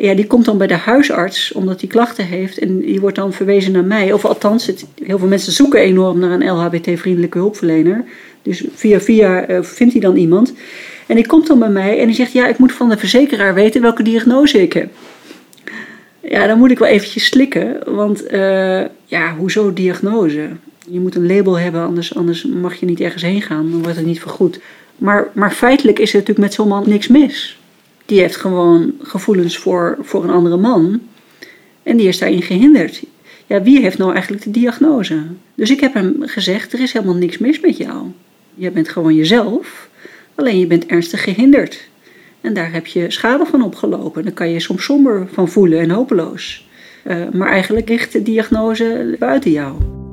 ja, 0.00 0.14
die 0.14 0.26
komt 0.26 0.44
dan 0.44 0.58
bij 0.58 0.66
de 0.66 0.74
huisarts 0.74 1.52
omdat 1.52 1.80
hij 1.80 1.88
klachten 1.88 2.24
heeft 2.24 2.58
en 2.58 2.80
die 2.80 3.00
wordt 3.00 3.16
dan 3.16 3.32
verwezen 3.32 3.72
naar 3.72 3.84
mij. 3.84 4.12
Of 4.12 4.24
althans, 4.24 4.66
het, 4.66 4.86
heel 5.04 5.18
veel 5.18 5.28
mensen 5.28 5.52
zoeken 5.52 5.80
enorm 5.80 6.18
naar 6.18 6.30
een 6.30 6.50
LHBT-vriendelijke 6.50 7.38
hulpverlener. 7.38 8.04
Dus 8.42 8.64
via 8.74 9.00
via 9.00 9.50
uh, 9.50 9.62
vindt 9.62 9.92
hij 9.92 10.02
dan 10.02 10.16
iemand. 10.16 10.52
En 11.06 11.16
die 11.16 11.26
komt 11.26 11.46
dan 11.46 11.58
bij 11.58 11.68
mij 11.68 11.98
en 11.98 12.06
die 12.06 12.14
zegt: 12.14 12.32
Ja, 12.32 12.46
ik 12.46 12.58
moet 12.58 12.72
van 12.72 12.88
de 12.88 12.98
verzekeraar 12.98 13.54
weten 13.54 13.82
welke 13.82 14.02
diagnose 14.02 14.62
ik 14.62 14.72
heb. 14.72 14.90
Ja, 16.20 16.46
dan 16.46 16.58
moet 16.58 16.70
ik 16.70 16.78
wel 16.78 16.88
eventjes 16.88 17.24
slikken, 17.24 17.94
want 17.94 18.32
uh, 18.32 18.82
ja, 19.04 19.34
hoezo 19.38 19.72
diagnose? 19.72 20.48
Je 20.88 21.00
moet 21.00 21.14
een 21.14 21.26
label 21.26 21.58
hebben, 21.58 21.82
anders, 21.82 22.16
anders 22.16 22.44
mag 22.44 22.74
je 22.74 22.86
niet 22.86 23.00
ergens 23.00 23.22
heen 23.22 23.42
gaan, 23.42 23.70
dan 23.70 23.82
wordt 23.82 23.96
het 23.96 24.06
niet 24.06 24.20
vergoed. 24.20 24.60
Maar, 24.96 25.28
maar 25.32 25.52
feitelijk 25.52 25.98
is 25.98 26.10
er 26.10 26.18
natuurlijk 26.18 26.46
met 26.46 26.54
zo'n 26.54 26.68
man 26.68 26.84
niks 26.86 27.08
mis 27.08 27.58
die 28.06 28.20
heeft 28.20 28.36
gewoon 28.36 28.94
gevoelens 29.02 29.58
voor, 29.58 29.98
voor 30.00 30.24
een 30.24 30.30
andere 30.30 30.56
man. 30.56 31.00
En 31.82 31.96
die 31.96 32.08
is 32.08 32.18
daarin 32.18 32.42
gehinderd. 32.42 33.02
Ja, 33.46 33.62
wie 33.62 33.80
heeft 33.80 33.98
nou 33.98 34.12
eigenlijk 34.12 34.44
de 34.44 34.50
diagnose? 34.50 35.22
Dus 35.54 35.70
ik 35.70 35.80
heb 35.80 35.94
hem 35.94 36.16
gezegd: 36.20 36.72
er 36.72 36.80
is 36.80 36.92
helemaal 36.92 37.14
niks 37.14 37.38
mis 37.38 37.60
met 37.60 37.76
jou. 37.76 38.06
Je 38.54 38.70
bent 38.70 38.88
gewoon 38.88 39.14
jezelf, 39.14 39.88
alleen 40.34 40.58
je 40.58 40.66
bent 40.66 40.86
ernstig 40.86 41.22
gehinderd. 41.22 41.88
En 42.40 42.54
daar 42.54 42.72
heb 42.72 42.86
je 42.86 43.10
schade 43.10 43.46
van 43.46 43.62
opgelopen. 43.62 44.24
Daar 44.24 44.32
kan 44.32 44.50
je 44.50 44.60
soms 44.60 44.84
somber 44.84 45.28
van 45.32 45.48
voelen 45.48 45.80
en 45.80 45.90
hopeloos. 45.90 46.68
Uh, 47.06 47.28
maar 47.32 47.48
eigenlijk 47.48 47.88
ligt 47.88 48.12
de 48.12 48.22
diagnose 48.22 49.16
buiten 49.18 49.50
jou. 49.50 50.03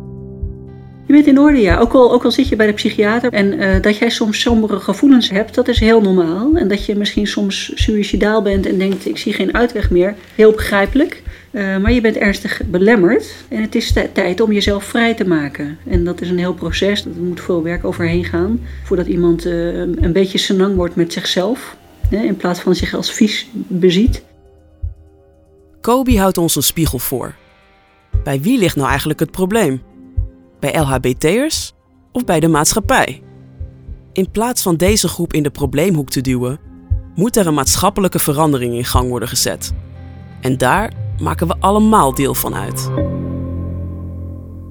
Je 1.11 1.17
bent 1.17 1.29
in 1.29 1.39
orde, 1.39 1.61
ja. 1.61 1.77
Ook 1.79 1.93
al, 1.93 2.13
ook 2.13 2.23
al 2.23 2.31
zit 2.31 2.47
je 2.47 2.55
bij 2.55 2.67
de 2.67 2.73
psychiater 2.73 3.33
en 3.33 3.53
uh, 3.53 3.81
dat 3.81 3.97
jij 3.97 4.09
soms 4.09 4.41
sombere 4.41 4.79
gevoelens 4.79 5.29
hebt, 5.29 5.55
dat 5.55 5.67
is 5.67 5.79
heel 5.79 6.01
normaal. 6.01 6.55
En 6.55 6.67
dat 6.67 6.85
je 6.85 6.95
misschien 6.95 7.27
soms 7.27 7.71
suicidaal 7.75 8.41
bent 8.41 8.65
en 8.65 8.77
denkt, 8.77 9.05
ik 9.05 9.17
zie 9.17 9.33
geen 9.33 9.53
uitweg 9.53 9.89
meer. 9.89 10.15
Heel 10.35 10.51
begrijpelijk. 10.51 11.23
Uh, 11.51 11.77
maar 11.77 11.91
je 11.91 12.01
bent 12.01 12.15
ernstig 12.15 12.61
belemmerd 12.65 13.35
en 13.49 13.61
het 13.61 13.75
is 13.75 13.93
tijd 14.13 14.41
om 14.41 14.51
jezelf 14.51 14.83
vrij 14.83 15.13
te 15.13 15.27
maken. 15.27 15.77
En 15.87 16.03
dat 16.03 16.21
is 16.21 16.29
een 16.29 16.37
heel 16.37 16.53
proces, 16.53 17.05
er 17.05 17.21
moet 17.21 17.41
veel 17.41 17.63
werk 17.63 17.85
overheen 17.85 18.25
gaan 18.25 18.59
voordat 18.83 19.07
iemand 19.07 19.45
uh, 19.45 19.77
een 19.79 20.13
beetje 20.13 20.37
senang 20.37 20.75
wordt 20.75 20.95
met 20.95 21.13
zichzelf. 21.13 21.77
In 22.09 22.35
plaats 22.35 22.59
van 22.59 22.75
zich 22.75 22.93
als 22.93 23.11
vies 23.11 23.47
beziet. 23.53 24.23
Kobi 25.81 26.17
houdt 26.17 26.37
ons 26.37 26.55
een 26.55 26.63
spiegel 26.63 26.99
voor. 26.99 27.35
Bij 28.23 28.41
wie 28.41 28.59
ligt 28.59 28.75
nou 28.75 28.87
eigenlijk 28.87 29.19
het 29.19 29.31
probleem? 29.31 29.81
Bij 30.61 30.79
LHBT'ers 30.79 31.73
of 32.11 32.25
bij 32.25 32.39
de 32.39 32.47
maatschappij? 32.47 33.21
In 34.13 34.31
plaats 34.31 34.61
van 34.61 34.75
deze 34.75 35.07
groep 35.07 35.33
in 35.33 35.43
de 35.43 35.49
probleemhoek 35.49 36.09
te 36.09 36.21
duwen, 36.21 36.59
moet 37.15 37.35
er 37.35 37.47
een 37.47 37.53
maatschappelijke 37.53 38.19
verandering 38.19 38.73
in 38.73 38.85
gang 38.85 39.09
worden 39.09 39.27
gezet. 39.27 39.73
En 40.41 40.57
daar 40.57 40.93
maken 41.21 41.47
we 41.47 41.55
allemaal 41.59 42.13
deel 42.13 42.33
van 42.33 42.55
uit. 42.55 42.89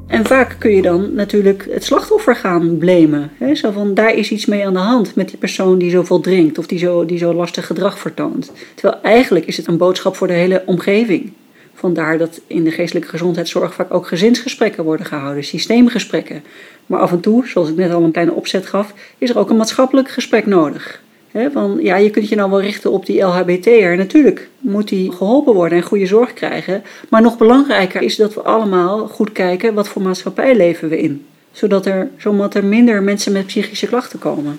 En 0.06 0.26
vaak 0.26 0.56
kun 0.58 0.70
je 0.70 0.82
dan 0.82 1.14
natuurlijk 1.14 1.68
het 1.70 1.84
slachtoffer 1.84 2.36
gaan 2.36 2.78
blamen. 2.78 3.30
Hè? 3.38 3.54
Zo 3.54 3.70
van, 3.70 3.94
daar 3.94 4.14
is 4.14 4.30
iets 4.30 4.46
mee 4.46 4.66
aan 4.66 4.72
de 4.72 4.78
hand 4.78 5.14
met 5.14 5.28
die 5.28 5.38
persoon 5.38 5.78
die 5.78 5.90
zoveel 5.90 6.20
drinkt 6.20 6.58
of 6.58 6.66
die 6.66 6.78
zo, 6.78 7.04
die 7.04 7.18
zo 7.18 7.34
lastig 7.34 7.66
gedrag 7.66 7.98
vertoont. 7.98 8.52
Terwijl 8.74 9.02
eigenlijk 9.02 9.46
is 9.46 9.56
het 9.56 9.66
een 9.66 9.76
boodschap 9.76 10.16
voor 10.16 10.26
de 10.26 10.32
hele 10.32 10.62
omgeving 10.66 11.32
Vandaar 11.80 12.18
dat 12.18 12.40
in 12.46 12.64
de 12.64 12.70
geestelijke 12.70 13.08
gezondheidszorg 13.08 13.74
vaak 13.74 13.94
ook 13.94 14.06
gezinsgesprekken 14.06 14.84
worden 14.84 15.06
gehouden, 15.06 15.44
systeemgesprekken. 15.44 16.42
Maar 16.86 17.00
af 17.00 17.12
en 17.12 17.20
toe, 17.20 17.46
zoals 17.46 17.68
ik 17.68 17.76
net 17.76 17.92
al 17.92 18.02
een 18.02 18.10
kleine 18.10 18.32
opzet 18.32 18.66
gaf, 18.66 18.94
is 19.18 19.30
er 19.30 19.38
ook 19.38 19.50
een 19.50 19.56
maatschappelijk 19.56 20.08
gesprek 20.08 20.46
nodig. 20.46 21.02
He, 21.30 21.50
van, 21.50 21.78
ja, 21.82 21.96
je 21.96 22.10
kunt 22.10 22.28
je 22.28 22.36
nou 22.36 22.50
wel 22.50 22.60
richten 22.60 22.90
op 22.90 23.06
die 23.06 23.22
LHBT'er. 23.22 23.96
Natuurlijk 23.96 24.48
moet 24.58 24.88
die 24.88 25.12
geholpen 25.12 25.54
worden 25.54 25.78
en 25.78 25.84
goede 25.84 26.06
zorg 26.06 26.32
krijgen. 26.32 26.82
Maar 27.08 27.22
nog 27.22 27.38
belangrijker 27.38 28.02
is 28.02 28.16
dat 28.16 28.34
we 28.34 28.42
allemaal 28.42 29.08
goed 29.08 29.32
kijken 29.32 29.74
wat 29.74 29.88
voor 29.88 30.02
maatschappij 30.02 30.56
leven 30.56 30.88
we 30.88 31.00
in. 31.00 31.26
Zodat 31.52 31.86
er, 31.86 32.10
zodat 32.16 32.54
er 32.54 32.64
minder 32.64 33.02
mensen 33.02 33.32
met 33.32 33.46
psychische 33.46 33.86
klachten 33.86 34.18
komen. 34.18 34.58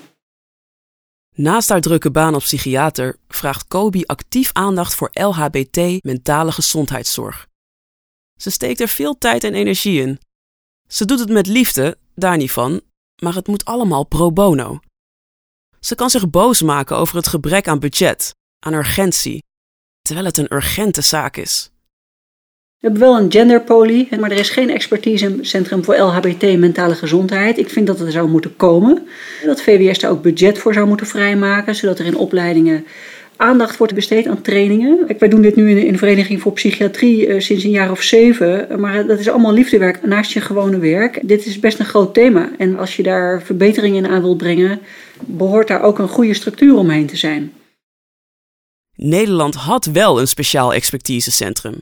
Naast 1.34 1.68
haar 1.68 1.80
drukke 1.80 2.10
baan 2.10 2.34
als 2.34 2.44
psychiater 2.44 3.16
vraagt 3.28 3.68
Kobi 3.68 4.04
actief 4.04 4.52
aandacht 4.52 4.94
voor 4.94 5.10
LHBT 5.12 6.04
mentale 6.04 6.52
gezondheidszorg. 6.52 7.46
Ze 8.40 8.50
steekt 8.50 8.80
er 8.80 8.88
veel 8.88 9.18
tijd 9.18 9.44
en 9.44 9.54
energie 9.54 10.00
in. 10.00 10.20
Ze 10.88 11.04
doet 11.04 11.18
het 11.18 11.28
met 11.28 11.46
liefde, 11.46 11.98
daar 12.14 12.36
niet 12.36 12.52
van, 12.52 12.80
maar 13.22 13.34
het 13.34 13.46
moet 13.46 13.64
allemaal 13.64 14.04
pro 14.04 14.32
bono. 14.32 14.80
Ze 15.80 15.94
kan 15.94 16.10
zich 16.10 16.30
boos 16.30 16.62
maken 16.62 16.96
over 16.96 17.16
het 17.16 17.26
gebrek 17.26 17.68
aan 17.68 17.78
budget, 17.78 18.34
aan 18.58 18.72
urgentie, 18.74 19.42
terwijl 20.02 20.26
het 20.26 20.36
een 20.36 20.54
urgente 20.54 21.00
zaak 21.00 21.36
is. 21.36 21.71
We 22.82 22.88
hebben 22.88 23.08
wel 23.08 23.18
een 23.18 23.32
genderpoly, 23.32 24.08
maar 24.20 24.30
er 24.30 24.38
is 24.38 24.50
geen 24.50 24.70
expertisecentrum 24.70 25.84
voor 25.84 25.96
LHBT 25.96 26.58
mentale 26.58 26.94
gezondheid. 26.94 27.58
Ik 27.58 27.68
vind 27.68 27.86
dat 27.86 27.98
het 27.98 28.06
er 28.06 28.12
zou 28.12 28.28
moeten 28.28 28.56
komen. 28.56 29.06
Dat 29.44 29.62
VWS 29.62 29.98
daar 29.98 30.10
ook 30.10 30.22
budget 30.22 30.58
voor 30.58 30.72
zou 30.72 30.86
moeten 30.86 31.06
vrijmaken, 31.06 31.74
zodat 31.74 31.98
er 31.98 32.04
in 32.06 32.16
opleidingen 32.16 32.86
aandacht 33.36 33.76
wordt 33.76 33.94
besteed 33.94 34.26
aan 34.26 34.42
trainingen. 34.42 35.06
Wij 35.18 35.28
doen 35.28 35.42
dit 35.42 35.56
nu 35.56 35.80
in 35.80 35.92
de 35.92 35.98
Vereniging 35.98 36.40
voor 36.40 36.52
Psychiatrie 36.52 37.26
eh, 37.26 37.40
sinds 37.40 37.64
een 37.64 37.70
jaar 37.70 37.90
of 37.90 38.02
zeven. 38.02 38.80
Maar 38.80 39.06
dat 39.06 39.18
is 39.18 39.28
allemaal 39.28 39.52
liefdewerk 39.52 40.06
naast 40.06 40.32
je 40.32 40.40
gewone 40.40 40.78
werk. 40.78 41.28
Dit 41.28 41.46
is 41.46 41.58
best 41.58 41.78
een 41.78 41.84
groot 41.84 42.14
thema. 42.14 42.50
En 42.58 42.78
als 42.78 42.96
je 42.96 43.02
daar 43.02 43.42
verbeteringen 43.42 44.04
in 44.04 44.10
aan 44.10 44.22
wilt 44.22 44.38
brengen, 44.38 44.80
behoort 45.20 45.68
daar 45.68 45.82
ook 45.82 45.98
een 45.98 46.08
goede 46.08 46.34
structuur 46.34 46.76
omheen 46.76 47.06
te 47.06 47.16
zijn. 47.16 47.52
Nederland 48.96 49.54
had 49.54 49.84
wel 49.84 50.20
een 50.20 50.28
speciaal 50.28 50.74
expertisecentrum, 50.74 51.80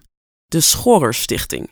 de 0.50 0.60
Schorrer-stichting, 0.60 1.70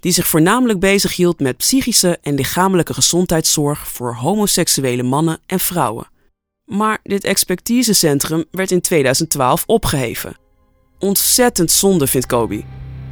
die 0.00 0.12
zich 0.12 0.28
voornamelijk 0.28 0.80
bezighield 0.80 1.40
met 1.40 1.56
psychische 1.56 2.18
en 2.22 2.34
lichamelijke 2.34 2.94
gezondheidszorg 2.94 3.88
voor 3.88 4.14
homoseksuele 4.14 5.02
mannen 5.02 5.38
en 5.46 5.60
vrouwen. 5.60 6.08
Maar 6.64 6.98
dit 7.02 7.24
expertisecentrum 7.24 8.44
werd 8.50 8.70
in 8.70 8.80
2012 8.80 9.64
opgeheven. 9.66 10.36
Ontzettend 10.98 11.70
zonde, 11.70 12.06
vindt 12.06 12.26
Kobi. 12.26 12.64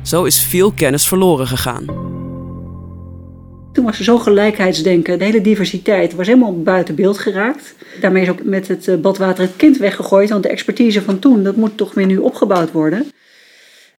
Zo 0.03 0.25
is 0.25 0.41
veel 0.41 0.73
kennis 0.73 1.09
verloren 1.09 1.47
gegaan. 1.47 1.85
Toen 3.73 3.85
was 3.85 3.99
er 3.99 4.05
zo 4.05 4.19
gelijkheidsdenken, 4.19 5.19
de 5.19 5.25
hele 5.25 5.41
diversiteit 5.41 6.15
was 6.15 6.27
helemaal 6.27 6.63
buiten 6.63 6.95
beeld 6.95 7.19
geraakt. 7.19 7.75
Daarmee 8.01 8.23
is 8.23 8.29
ook 8.29 8.45
met 8.45 8.69
het 8.69 8.89
eh, 8.89 8.97
badwater 8.97 9.45
het 9.45 9.57
kind 9.57 9.77
weggegooid, 9.77 10.31
want 10.31 10.43
de 10.43 10.49
expertise 10.49 11.03
van 11.03 11.19
toen, 11.19 11.43
dat 11.43 11.57
moet 11.57 11.77
toch 11.77 11.95
weer 11.95 12.07
nu 12.07 12.17
opgebouwd 12.17 12.73
worden. 12.73 13.07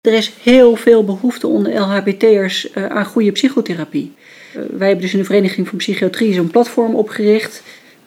Er 0.05 0.13
is 0.13 0.33
heel 0.43 0.77
veel 0.77 1.05
behoefte 1.05 1.47
onder 1.47 1.81
LHBT'ers 1.81 2.69
uh, 2.75 2.87
aan 2.87 3.05
goede 3.05 3.33
psychotherapie. 3.33 4.13
Uh, 4.57 4.63
wij 4.71 4.87
hebben 4.87 5.05
dus 5.05 5.13
in 5.13 5.19
de 5.19 5.25
Vereniging 5.25 5.69
van 5.69 5.79
Psychiatrie 5.79 6.35
zo'n 6.35 6.51
platform 6.51 6.95
opgericht. 6.95 7.63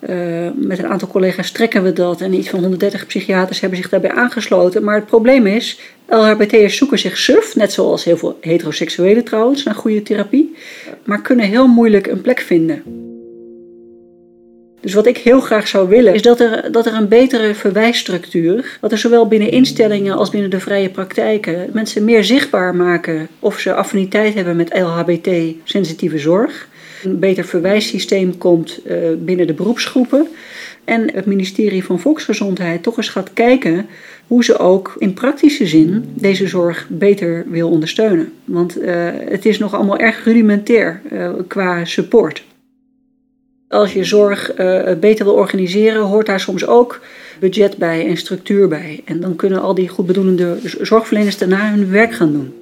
Uh, 0.09 0.49
met 0.55 0.79
een 0.79 0.87
aantal 0.87 1.07
collega's 1.07 1.51
trekken 1.51 1.83
we 1.83 1.93
dat 1.93 2.21
en 2.21 2.33
iets 2.33 2.49
van 2.49 2.59
130 2.59 3.05
psychiaters 3.05 3.59
hebben 3.59 3.79
zich 3.79 3.89
daarbij 3.89 4.11
aangesloten. 4.11 4.83
Maar 4.83 4.95
het 4.95 5.05
probleem 5.05 5.47
is, 5.47 5.79
LHBT'ers 6.07 6.77
zoeken 6.77 6.99
zich 6.99 7.17
suf, 7.17 7.55
net 7.55 7.73
zoals 7.73 8.03
heel 8.03 8.17
veel 8.17 8.37
heteroseksuelen 8.41 9.23
trouwens, 9.23 9.63
naar 9.63 9.75
goede 9.75 10.01
therapie, 10.01 10.55
maar 11.03 11.21
kunnen 11.21 11.45
heel 11.45 11.67
moeilijk 11.67 12.07
een 12.07 12.21
plek 12.21 12.39
vinden. 12.39 13.06
Dus 14.87 14.95
wat 14.95 15.07
ik 15.07 15.17
heel 15.17 15.39
graag 15.39 15.67
zou 15.67 15.89
willen, 15.89 16.13
is 16.13 16.21
dat 16.21 16.39
er, 16.39 16.71
dat 16.71 16.85
er 16.85 16.93
een 16.93 17.07
betere 17.07 17.55
verwijsstructuur, 17.55 18.77
dat 18.81 18.91
er 18.91 18.97
zowel 18.97 19.27
binnen 19.27 19.51
instellingen 19.51 20.17
als 20.17 20.29
binnen 20.29 20.49
de 20.49 20.59
vrije 20.59 20.89
praktijken 20.89 21.69
mensen 21.73 22.03
meer 22.03 22.23
zichtbaar 22.23 22.75
maken 22.75 23.27
of 23.39 23.59
ze 23.59 23.73
affiniteit 23.73 24.33
hebben 24.33 24.55
met 24.55 24.79
LHBT-sensitieve 24.79 26.17
zorg. 26.17 26.67
Een 27.03 27.19
beter 27.19 27.45
verwijssysteem 27.45 28.37
komt 28.37 28.79
uh, 28.85 28.97
binnen 29.17 29.47
de 29.47 29.53
beroepsgroepen. 29.53 30.27
En 30.83 31.13
het 31.13 31.25
ministerie 31.25 31.83
van 31.83 31.99
Volksgezondheid 31.99 32.83
toch 32.83 32.97
eens 32.97 33.09
gaat 33.09 33.33
kijken 33.33 33.87
hoe 34.27 34.43
ze 34.43 34.57
ook 34.57 34.95
in 34.97 35.13
praktische 35.13 35.67
zin 35.67 36.05
deze 36.13 36.47
zorg 36.47 36.87
beter 36.89 37.45
wil 37.49 37.69
ondersteunen. 37.69 38.31
Want 38.45 38.81
uh, 38.81 39.09
het 39.29 39.45
is 39.45 39.59
nog 39.59 39.73
allemaal 39.73 39.97
erg 39.97 40.23
rudimentair 40.23 41.01
uh, 41.11 41.29
qua 41.47 41.85
support. 41.85 42.43
Als 43.69 43.93
je 43.93 44.03
zorg 44.03 44.59
uh, 44.59 44.93
beter 44.99 45.25
wil 45.25 45.33
organiseren, 45.33 46.01
hoort 46.01 46.25
daar 46.25 46.39
soms 46.39 46.65
ook 46.65 47.01
budget 47.39 47.77
bij 47.77 48.07
en 48.07 48.17
structuur 48.17 48.67
bij. 48.67 49.01
En 49.05 49.19
dan 49.19 49.35
kunnen 49.35 49.61
al 49.61 49.73
die 49.73 49.87
goedbedoelende 49.87 50.59
zorgverleners 50.81 51.37
daarna 51.37 51.69
hun 51.69 51.89
werk 51.89 52.13
gaan 52.13 52.31
doen. 52.31 52.53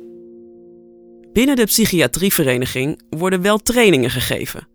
Binnen 1.34 1.56
de 1.56 1.64
psychiatrievereniging 1.64 3.02
worden 3.10 3.42
wel 3.42 3.58
trainingen 3.58 4.10
gegeven. 4.10 4.68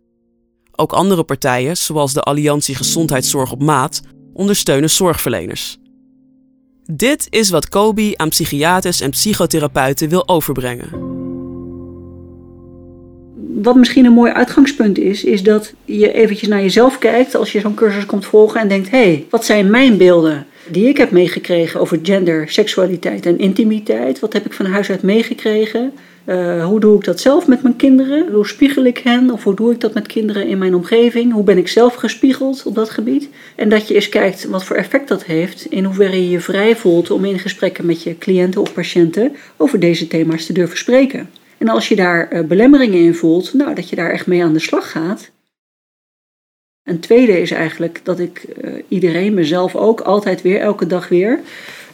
Ook 0.73 0.93
andere 0.93 1.25
partijen, 1.25 1.77
zoals 1.77 2.13
de 2.13 2.21
Alliantie 2.21 2.75
Gezondheidszorg 2.75 3.53
op 3.53 3.63
Maat, 3.63 4.01
ondersteunen 4.33 4.91
zorgverleners. 4.91 5.79
Dit 6.93 7.27
is 7.31 7.51
wat 7.51 7.69
Kobi 7.69 8.13
aan 8.17 8.29
psychiaters 8.29 9.01
en 9.01 9.11
psychotherapeuten 9.11 10.09
wil 10.09 10.29
overbrengen. 10.29 11.10
Wat 13.55 13.75
misschien 13.75 14.05
een 14.05 14.13
mooi 14.13 14.33
uitgangspunt 14.33 14.99
is, 14.99 15.25
is 15.25 15.43
dat 15.43 15.75
je 15.85 16.13
eventjes 16.13 16.49
naar 16.49 16.61
jezelf 16.61 16.99
kijkt 16.99 17.35
als 17.35 17.53
je 17.53 17.61
zo'n 17.61 17.75
cursus 17.75 18.07
komt 18.07 18.27
volgen 18.27 18.61
en 18.61 18.69
denkt: 18.69 18.91
hé, 18.91 18.99
hey, 18.99 19.27
wat 19.31 19.45
zijn 19.45 19.71
mijn 19.71 19.97
beelden 19.97 20.47
die 20.69 20.89
ik 20.89 20.97
heb 20.97 21.11
meegekregen 21.11 21.81
over 21.81 21.99
gender, 22.03 22.49
seksualiteit 22.49 23.27
en 23.27 23.39
intimiteit? 23.39 24.21
Wat 24.21 24.33
heb 24.33 24.47
ik 24.47 24.53
van 24.53 24.67
huis 24.67 24.91
uit 24.91 25.03
meegekregen? 25.03 25.93
Uh, 26.27 26.65
hoe 26.65 26.81
doe 26.81 26.97
ik 26.97 27.05
dat 27.05 27.21
zelf 27.21 27.47
met 27.47 27.63
mijn 27.63 27.77
kinderen? 27.77 28.33
Hoe 28.33 28.47
spiegel 28.47 28.85
ik 28.85 28.99
hen? 28.99 29.31
Of 29.31 29.45
hoe 29.45 29.55
doe 29.55 29.73
ik 29.73 29.81
dat 29.81 29.95
met 29.95 30.07
kinderen 30.07 30.47
in 30.47 30.59
mijn 30.59 30.75
omgeving? 30.75 31.33
Hoe 31.33 31.45
ben 31.45 31.59
ik 31.59 31.69
zelf 31.69 31.95
gespiegeld 31.95 32.63
op 32.67 32.75
dat 32.75 32.91
gebied? 32.91 33.29
En 33.57 33.69
dat 33.69 33.89
je 33.89 33.95
eens 33.95 34.09
kijkt 34.09 34.45
wat 34.45 34.65
voor 34.65 34.77
effect 34.77 35.09
dat 35.09 35.25
heeft. 35.25 35.67
In 35.71 35.85
hoeverre 35.85 36.17
je 36.17 36.31
je 36.31 36.41
vrij 36.41 36.77
voelt 36.77 37.11
om 37.11 37.25
in 37.25 37.39
gesprekken 37.39 37.87
met 37.87 38.03
je 38.03 38.19
cliënten 38.19 38.61
of 38.61 38.73
patiënten 38.73 39.33
over 39.57 39.81
deze 39.81 40.07
thema's 40.07 40.47
te 40.47 40.53
durven 40.53 40.79
spreken. 40.79 41.31
En 41.61 41.69
als 41.69 41.89
je 41.89 41.97
daar 41.97 42.33
uh, 42.33 42.45
belemmeringen 42.45 42.99
in 42.99 43.15
voelt, 43.15 43.55
nou, 43.55 43.75
dat 43.75 43.89
je 43.89 43.97
daar 43.97 44.11
echt 44.11 44.27
mee 44.27 44.45
aan 44.45 44.53
de 44.53 44.59
slag 44.59 44.91
gaat. 44.91 45.31
Een 46.85 47.01
tweede 47.01 47.41
is 47.41 47.51
eigenlijk 47.51 48.01
dat 48.03 48.19
ik 48.19 48.45
uh, 48.63 48.75
iedereen, 48.89 49.35
mezelf 49.35 49.77
ook, 49.77 50.01
altijd 50.01 50.43
weer, 50.43 50.61
elke 50.61 50.87
dag 50.87 51.09
weer, 51.09 51.41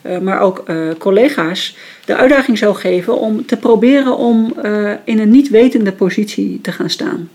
uh, 0.02 0.18
maar 0.18 0.40
ook 0.40 0.64
collega's, 0.98 1.76
de 2.04 2.16
uitdaging 2.16 2.58
zou 2.58 2.74
geven 2.74 3.18
om 3.18 3.46
te 3.46 3.56
proberen 3.56 4.16
om 4.16 4.54
in 5.04 5.18
een 5.18 5.30
niet 5.30 5.48
wetende 5.48 5.92
positie 5.92 6.60
te 6.60 6.72
gaan 6.72 6.90
staan. 6.90 7.30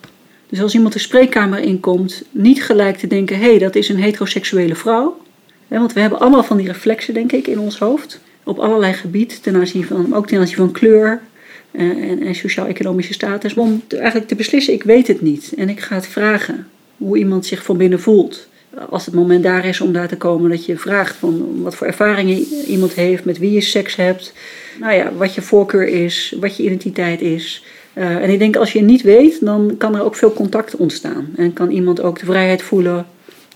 Dus 0.49 0.61
als 0.61 0.73
iemand 0.73 0.93
de 0.93 0.99
spreekkamer 0.99 1.59
inkomt, 1.59 2.23
niet 2.31 2.63
gelijk 2.63 2.97
te 2.97 3.07
denken: 3.07 3.39
hé, 3.39 3.49
hey, 3.49 3.57
dat 3.57 3.75
is 3.75 3.89
een 3.89 4.01
heteroseksuele 4.01 4.75
vrouw. 4.75 5.21
Ja, 5.67 5.79
want 5.79 5.93
we 5.93 5.99
hebben 5.99 6.19
allemaal 6.19 6.43
van 6.43 6.57
die 6.57 6.67
reflexen, 6.67 7.13
denk 7.13 7.31
ik, 7.31 7.47
in 7.47 7.59
ons 7.59 7.79
hoofd. 7.79 8.19
Op 8.43 8.59
allerlei 8.59 8.93
gebieden, 8.93 9.41
ten 9.41 9.55
aanzien 9.55 9.85
van, 9.85 10.15
ook 10.15 10.27
ten 10.27 10.39
aanzien 10.39 10.55
van 10.55 10.71
kleur 10.71 11.21
en, 11.71 12.21
en 12.23 12.35
sociaal-economische 12.35 13.13
status. 13.13 13.53
Om 13.53 13.81
eigenlijk 13.89 14.27
te 14.27 14.35
beslissen: 14.35 14.73
ik 14.73 14.83
weet 14.83 15.07
het 15.07 15.21
niet 15.21 15.53
en 15.57 15.69
ik 15.69 15.79
ga 15.79 15.95
het 15.95 16.07
vragen 16.07 16.67
hoe 16.97 17.17
iemand 17.17 17.45
zich 17.45 17.63
van 17.63 17.77
binnen 17.77 17.99
voelt 17.99 18.49
als 18.89 19.05
het 19.05 19.15
moment 19.15 19.43
daar 19.43 19.65
is 19.65 19.81
om 19.81 19.93
daar 19.93 20.07
te 20.07 20.17
komen, 20.17 20.49
dat 20.49 20.65
je 20.65 20.77
vraagt 20.77 21.15
van 21.15 21.61
wat 21.61 21.75
voor 21.75 21.87
ervaringen 21.87 22.37
iemand 22.67 22.93
heeft, 22.93 23.25
met 23.25 23.37
wie 23.37 23.51
je 23.51 23.61
seks 23.61 23.95
hebt, 23.95 24.33
nou 24.79 24.93
ja, 24.93 25.13
wat 25.13 25.35
je 25.35 25.41
voorkeur 25.41 25.87
is, 25.87 26.35
wat 26.39 26.57
je 26.57 26.63
identiteit 26.63 27.21
is. 27.21 27.63
Uh, 27.93 28.15
en 28.15 28.29
ik 28.29 28.39
denk 28.39 28.55
als 28.55 28.73
je 28.73 28.81
niet 28.81 29.01
weet, 29.01 29.45
dan 29.45 29.75
kan 29.77 29.95
er 29.95 30.03
ook 30.03 30.15
veel 30.15 30.33
contact 30.33 30.75
ontstaan. 30.75 31.29
En 31.35 31.53
kan 31.53 31.69
iemand 31.69 32.01
ook 32.01 32.19
de 32.19 32.25
vrijheid 32.25 32.61
voelen 32.61 33.05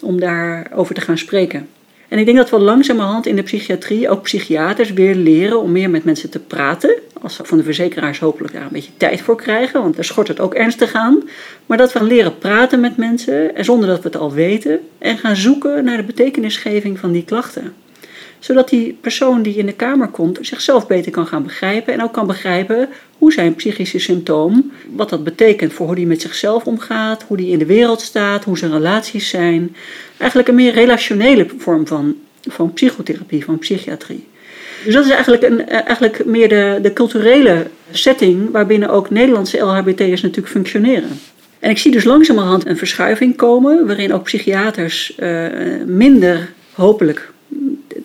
om 0.02 0.20
daarover 0.20 0.96
te 0.96 1.02
gaan 1.02 1.18
spreken. 1.18 1.68
En 2.08 2.20
ik 2.20 2.26
denk 2.26 2.38
dat 2.38 2.50
we 2.50 2.60
langzamerhand 2.60 3.26
in 3.26 3.36
de 3.36 3.42
psychiatrie, 3.42 4.10
ook 4.10 4.22
psychiaters, 4.22 4.94
weer 4.94 5.16
leren 5.16 5.62
om 5.62 5.72
meer 5.72 5.90
met 5.90 6.04
mensen 6.04 6.30
te 6.30 6.40
praten. 6.40 6.96
Als 7.22 7.38
we 7.38 7.46
van 7.46 7.58
de 7.58 7.64
verzekeraars 7.64 8.20
hopelijk 8.20 8.54
daar 8.54 8.62
een 8.62 8.70
beetje 8.72 8.98
tijd 8.98 9.22
voor 9.22 9.36
krijgen, 9.36 9.82
want 9.82 9.96
daar 9.96 10.06
schort 10.06 10.28
het 10.28 10.40
ook 10.40 10.54
ernstig 10.54 10.94
aan. 10.94 11.24
Maar 11.66 11.78
dat 11.78 11.94
we 11.94 12.04
leren 12.04 12.38
praten 12.38 12.80
met 12.80 12.98
mensen, 12.98 13.56
en 13.56 13.66
zonder 13.66 13.90
dat 13.90 14.02
we 14.02 14.08
het 14.08 14.18
al 14.18 14.34
weten, 14.34 14.80
en 14.98 15.18
gaan 15.18 15.36
zoeken 15.36 15.84
naar 15.84 15.98
de 15.98 16.04
betekenisgeving 16.04 17.00
van 17.00 17.12
die 17.12 17.26
klachten 17.26 17.74
zodat 18.46 18.70
die 18.70 18.98
persoon 19.02 19.42
die 19.42 19.56
in 19.56 19.66
de 19.66 19.74
kamer 19.74 20.08
komt 20.08 20.38
zichzelf 20.42 20.88
beter 20.88 21.12
kan 21.12 21.28
gaan 21.28 21.44
begrijpen 21.44 21.94
en 21.94 22.04
ook 22.04 22.14
kan 22.14 22.28
begrijpen 22.28 22.90
hoe 23.18 23.34
zijn 23.34 23.56
psychische 23.56 24.00
symptoom, 24.00 24.72
wat 24.90 25.10
dat 25.10 25.24
betekent 25.24 25.74
voor 25.74 25.86
hoe 25.86 25.96
hij 25.96 26.06
met 26.06 26.22
zichzelf 26.22 26.66
omgaat, 26.66 27.24
hoe 27.28 27.38
hij 27.38 27.46
in 27.46 27.60
de 27.60 27.66
wereld 27.66 28.02
staat, 28.02 28.44
hoe 28.44 28.58
zijn 28.58 28.72
relaties 28.72 29.30
zijn. 29.30 29.76
Eigenlijk 30.18 30.50
een 30.50 30.56
meer 30.56 30.74
relationele 30.74 31.48
vorm 31.58 31.88
van, 31.88 32.16
van 32.48 32.74
psychotherapie, 32.74 33.44
van 33.44 33.60
psychiatrie. 33.60 34.28
Dus 34.84 34.94
dat 34.94 35.06
is 35.06 35.12
eigenlijk, 35.12 35.44
een, 35.44 35.70
eigenlijk 35.70 36.26
meer 36.26 36.50
de, 36.50 36.80
de 36.82 36.94
culturele 36.94 37.68
setting 37.92 38.52
waarbinnen 38.52 38.90
ook 38.90 39.10
Nederlandse 39.10 39.60
LHBT'ers 39.60 40.22
natuurlijk 40.22 40.54
functioneren. 40.54 41.20
En 41.60 41.70
ik 41.70 41.78
zie 41.78 41.92
dus 41.92 42.04
langzamerhand 42.04 42.66
een 42.66 42.78
verschuiving 42.78 43.36
komen 43.36 43.88
waarin 43.88 44.14
ook 44.14 44.24
psychiaters 44.24 45.14
uh, 45.20 45.48
minder, 45.86 46.54
hopelijk, 46.74 47.34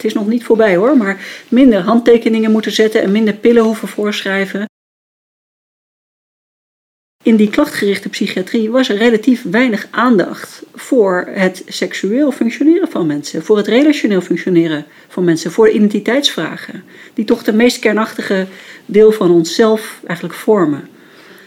het 0.02 0.10
is 0.10 0.16
nog 0.16 0.26
niet 0.26 0.44
voorbij 0.44 0.76
hoor, 0.76 0.96
maar 0.96 1.44
minder 1.48 1.80
handtekeningen 1.80 2.50
moeten 2.50 2.72
zetten 2.72 3.02
en 3.02 3.12
minder 3.12 3.34
pillen 3.34 3.62
hoeven 3.62 3.88
voorschrijven. 3.88 4.68
In 7.22 7.36
die 7.36 7.50
klachtgerichte 7.50 8.08
psychiatrie 8.08 8.70
was 8.70 8.88
er 8.88 8.96
relatief 8.96 9.42
weinig 9.42 9.88
aandacht 9.90 10.62
voor 10.74 11.28
het 11.30 11.62
seksueel 11.66 12.32
functioneren 12.32 12.90
van 12.90 13.06
mensen, 13.06 13.42
voor 13.42 13.56
het 13.56 13.66
relationeel 13.66 14.20
functioneren 14.20 14.86
van 15.08 15.24
mensen, 15.24 15.52
voor 15.52 15.70
identiteitsvragen, 15.70 16.84
die 17.14 17.24
toch 17.24 17.42
de 17.42 17.52
meest 17.52 17.78
kernachtige 17.78 18.46
deel 18.86 19.12
van 19.12 19.30
onszelf 19.30 20.00
eigenlijk 20.06 20.38
vormen. 20.38 20.88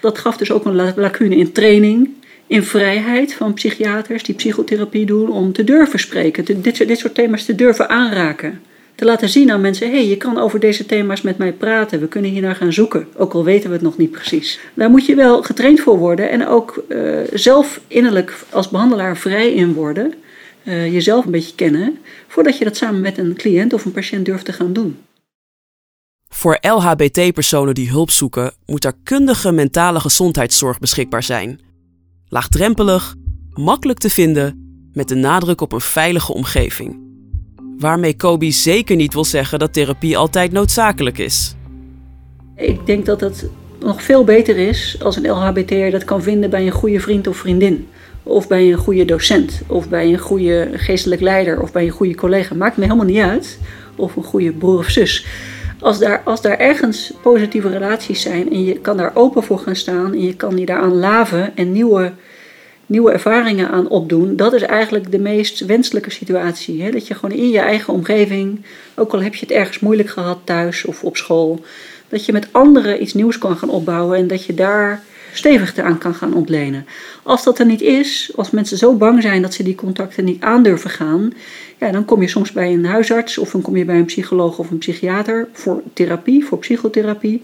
Dat 0.01 0.17
gaf 0.17 0.37
dus 0.37 0.51
ook 0.51 0.65
een 0.65 0.93
lacune 0.95 1.35
in 1.35 1.51
training, 1.51 2.09
in 2.53 2.63
vrijheid 2.63 3.33
van 3.33 3.53
psychiaters 3.53 4.23
die 4.23 4.35
psychotherapie 4.35 5.05
doen, 5.05 5.29
om 5.29 5.53
te 5.53 5.63
durven 5.63 5.99
spreken, 5.99 6.45
dit, 6.45 6.87
dit 6.87 6.99
soort 6.99 7.15
thema's 7.15 7.45
te 7.45 7.55
durven 7.55 7.89
aanraken 7.89 8.61
te 8.95 9.05
laten 9.05 9.29
zien 9.29 9.51
aan 9.51 9.61
mensen: 9.61 9.87
hé, 9.87 9.93
hey, 9.93 10.07
je 10.07 10.17
kan 10.17 10.37
over 10.37 10.59
deze 10.59 10.85
thema's 10.85 11.21
met 11.21 11.37
mij 11.37 11.53
praten. 11.53 11.99
We 11.99 12.07
kunnen 12.07 12.31
hier 12.31 12.41
naar 12.41 12.55
gaan 12.55 12.73
zoeken, 12.73 13.07
ook 13.15 13.33
al 13.33 13.43
weten 13.43 13.69
we 13.69 13.75
het 13.75 13.83
nog 13.83 13.97
niet 13.97 14.11
precies. 14.11 14.59
Daar 14.73 14.89
moet 14.89 15.05
je 15.05 15.15
wel 15.15 15.43
getraind 15.43 15.79
voor 15.79 15.97
worden 15.97 16.29
en 16.29 16.47
ook 16.47 16.83
uh, 16.89 17.19
zelf 17.33 17.79
innerlijk 17.87 18.35
als 18.49 18.69
behandelaar 18.69 19.17
vrij 19.17 19.53
in 19.53 19.73
worden. 19.73 20.13
Uh, 20.63 20.93
jezelf 20.93 21.25
een 21.25 21.31
beetje 21.31 21.55
kennen, 21.55 21.97
voordat 22.27 22.57
je 22.57 22.63
dat 22.63 22.77
samen 22.77 23.01
met 23.01 23.17
een 23.17 23.35
cliënt 23.35 23.73
of 23.73 23.85
een 23.85 23.91
patiënt 23.91 24.25
durft 24.25 24.45
te 24.45 24.53
gaan 24.53 24.73
doen. 24.73 24.97
Voor 26.29 26.57
LHBT-personen 26.61 27.73
die 27.73 27.89
hulp 27.89 28.11
zoeken, 28.11 28.51
moet 28.65 28.85
er 28.85 28.93
kundige 29.03 29.51
mentale 29.51 29.99
gezondheidszorg 29.99 30.79
beschikbaar 30.79 31.23
zijn. 31.23 31.59
Laagdrempelig, 32.33 33.15
makkelijk 33.53 33.99
te 33.99 34.09
vinden, 34.09 34.77
met 34.93 35.07
de 35.07 35.15
nadruk 35.15 35.61
op 35.61 35.71
een 35.71 35.81
veilige 35.81 36.33
omgeving. 36.33 36.99
Waarmee 37.77 38.15
Kobe 38.15 38.51
zeker 38.51 38.95
niet 38.95 39.13
wil 39.13 39.25
zeggen 39.25 39.59
dat 39.59 39.73
therapie 39.73 40.17
altijd 40.17 40.51
noodzakelijk 40.51 41.17
is. 41.17 41.55
Ik 42.55 42.85
denk 42.85 43.05
dat 43.05 43.21
het 43.21 43.49
nog 43.79 44.03
veel 44.03 44.23
beter 44.23 44.57
is 44.57 44.97
als 45.03 45.15
een 45.15 45.29
LHBT'er 45.29 45.91
dat 45.91 46.03
kan 46.03 46.21
vinden 46.21 46.49
bij 46.49 46.65
een 46.65 46.71
goede 46.71 46.99
vriend 46.99 47.27
of 47.27 47.37
vriendin. 47.37 47.87
Of 48.23 48.47
bij 48.47 48.71
een 48.71 48.77
goede 48.77 49.05
docent, 49.05 49.61
of 49.67 49.89
bij 49.89 50.13
een 50.13 50.19
goede 50.19 50.69
geestelijk 50.73 51.21
leider, 51.21 51.61
of 51.61 51.71
bij 51.71 51.85
een 51.85 51.89
goede 51.89 52.15
collega. 52.15 52.55
Maakt 52.55 52.77
me 52.77 52.83
helemaal 52.83 53.05
niet 53.05 53.21
uit. 53.21 53.59
Of 53.95 54.15
een 54.15 54.23
goede 54.23 54.51
broer 54.51 54.77
of 54.77 54.89
zus. 54.89 55.25
Als 55.83 55.99
daar, 55.99 56.21
als 56.25 56.41
daar 56.41 56.57
ergens 56.57 57.13
positieve 57.21 57.69
relaties 57.69 58.21
zijn 58.21 58.51
en 58.51 58.63
je 58.63 58.79
kan 58.79 58.97
daar 58.97 59.11
open 59.15 59.43
voor 59.43 59.59
gaan 59.59 59.75
staan 59.75 60.13
en 60.13 60.23
je 60.23 60.35
kan 60.35 60.57
je 60.57 60.65
daaraan 60.65 60.95
laven 60.95 61.55
en 61.55 61.71
nieuwe 61.71 62.11
nieuwe 62.85 63.11
ervaringen 63.11 63.69
aan 63.69 63.87
opdoen, 63.87 64.35
dat 64.35 64.53
is 64.53 64.61
eigenlijk 64.61 65.11
de 65.11 65.19
meest 65.19 65.65
wenselijke 65.65 66.11
situatie. 66.11 66.83
Hè? 66.83 66.91
Dat 66.91 67.07
je 67.07 67.13
gewoon 67.13 67.37
in 67.37 67.49
je 67.49 67.59
eigen 67.59 67.93
omgeving, 67.93 68.65
ook 68.95 69.13
al 69.13 69.21
heb 69.21 69.35
je 69.35 69.45
het 69.45 69.55
ergens 69.55 69.79
moeilijk 69.79 70.09
gehad 70.09 70.39
thuis 70.43 70.85
of 70.85 71.03
op 71.03 71.17
school, 71.17 71.63
dat 72.09 72.25
je 72.25 72.31
met 72.31 72.47
anderen 72.51 73.01
iets 73.01 73.13
nieuws 73.13 73.37
kan 73.37 73.57
gaan 73.57 73.69
opbouwen 73.69 74.17
en 74.17 74.27
dat 74.27 74.45
je 74.45 74.53
daar 74.53 75.03
stevig 75.33 75.77
aan 75.77 75.97
kan 75.97 76.15
gaan 76.15 76.33
ontlenen. 76.33 76.85
Als 77.23 77.43
dat 77.43 77.59
er 77.59 77.65
niet 77.65 77.81
is, 77.81 78.31
als 78.35 78.51
mensen 78.51 78.77
zo 78.77 78.93
bang 78.93 79.21
zijn 79.21 79.41
dat 79.41 79.53
ze 79.53 79.63
die 79.63 79.75
contacten 79.75 80.25
niet 80.25 80.41
aandurven 80.41 80.89
gaan, 80.89 81.33
ja, 81.79 81.91
dan 81.91 82.05
kom 82.05 82.21
je 82.21 82.27
soms 82.27 82.51
bij 82.51 82.73
een 82.73 82.85
huisarts 82.85 83.37
of 83.37 83.51
dan 83.51 83.61
kom 83.61 83.77
je 83.77 83.85
bij 83.85 83.97
een 83.97 84.05
psycholoog 84.05 84.59
of 84.59 84.71
een 84.71 84.77
psychiater 84.77 85.47
voor 85.51 85.81
therapie, 85.93 86.45
voor 86.45 86.57
psychotherapie. 86.57 87.41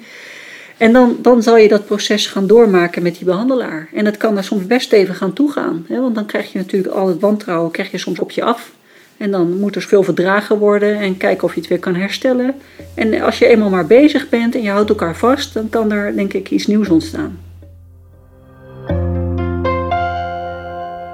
En 0.78 0.94
dan, 0.94 1.18
dan 1.22 1.44
zal 1.44 1.58
je 1.58 1.68
dat 1.68 1.86
proces 1.86 2.28
gaan 2.28 2.48
doormaken 2.48 3.04
met 3.04 3.16
die 3.16 3.26
behandelaar. 3.26 3.90
En 3.94 4.04
dat 4.04 4.18
kan 4.18 4.38
er 4.38 4.44
soms 4.44 4.68
best 4.68 4.92
even 4.92 5.16
gaan 5.16 5.34
toegaan. 5.34 5.86
Hè? 5.88 6.02
Want 6.02 6.16
dan 6.16 6.26
krijg 6.26 6.52
je 6.52 6.58
natuurlijk 6.58 6.94
al 6.94 7.08
het 7.08 7.20
wantrouwen 7.20 7.72
krijg 7.72 7.92
je 7.92 7.98
soms 7.98 8.20
op 8.20 8.32
je 8.32 8.44
af. 8.44 8.72
En 9.18 9.32
dan 9.32 9.60
moet 9.60 9.76
er 9.76 9.82
veel 9.82 10.04
verdragen 10.04 10.58
worden 10.58 11.00
en 11.00 11.18
kijken 11.18 11.44
of 11.44 11.54
je 11.54 11.60
het 11.60 11.70
weer 11.70 11.80
kan 11.80 11.96
herstellen. 11.96 12.56
En 12.94 13.22
als 13.22 13.40
je 13.40 13.48
eenmaal 13.48 13.70
maar 13.70 13.88
bezig 13.88 14.30
bent 14.30 14.56
en 14.56 14.62
je 14.62 14.70
houdt 14.70 14.90
elkaar 14.90 15.16
vast, 15.16 15.54
dan 15.54 15.70
kan 15.70 15.92
er 15.92 16.16
denk 16.16 16.34
ik 16.34 16.52
iets 16.52 16.68
nieuws 16.68 16.90
ontstaan. 16.90 17.40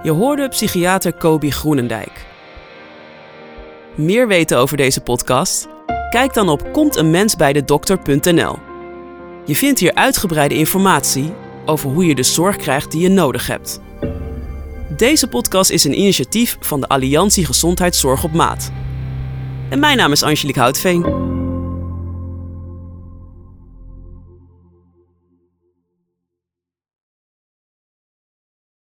Je 0.04 0.12
hoorde 0.12 0.48
psychiater 0.48 1.14
Kobi 1.14 1.52
Groenendijk. 1.52 2.12
Meer 3.96 4.28
weten 4.28 4.58
over 4.58 4.78
deze 4.78 5.02
podcast? 5.02 5.68
Kijk 6.10 6.34
dan 6.34 6.50
op 6.50 6.74
komteenmensbijdedokter.nl. 6.74 8.56
Je 9.46 9.56
vindt 9.56 9.80
hier 9.80 9.94
uitgebreide 9.94 10.56
informatie 10.56 11.34
over 11.66 11.90
hoe 11.90 12.06
je 12.06 12.16
de 12.16 12.24
zorg 12.24 12.56
krijgt 12.56 12.92
die 12.92 13.02
je 13.02 13.10
nodig 13.10 13.48
hebt. 13.48 13.80
Deze 14.98 15.28
podcast 15.28 15.72
is 15.72 15.84
een 15.84 16.00
initiatief 16.00 16.58
van 16.60 16.80
de 16.80 16.88
Alliantie 16.88 17.46
Gezondheidszorg 17.46 18.24
op 18.24 18.34
Maat. 18.34 18.72
En 19.70 19.80
mijn 19.80 19.98
naam 19.98 20.12
is 20.12 20.24
Angelique 20.24 20.62
Houtveen. 20.62 21.04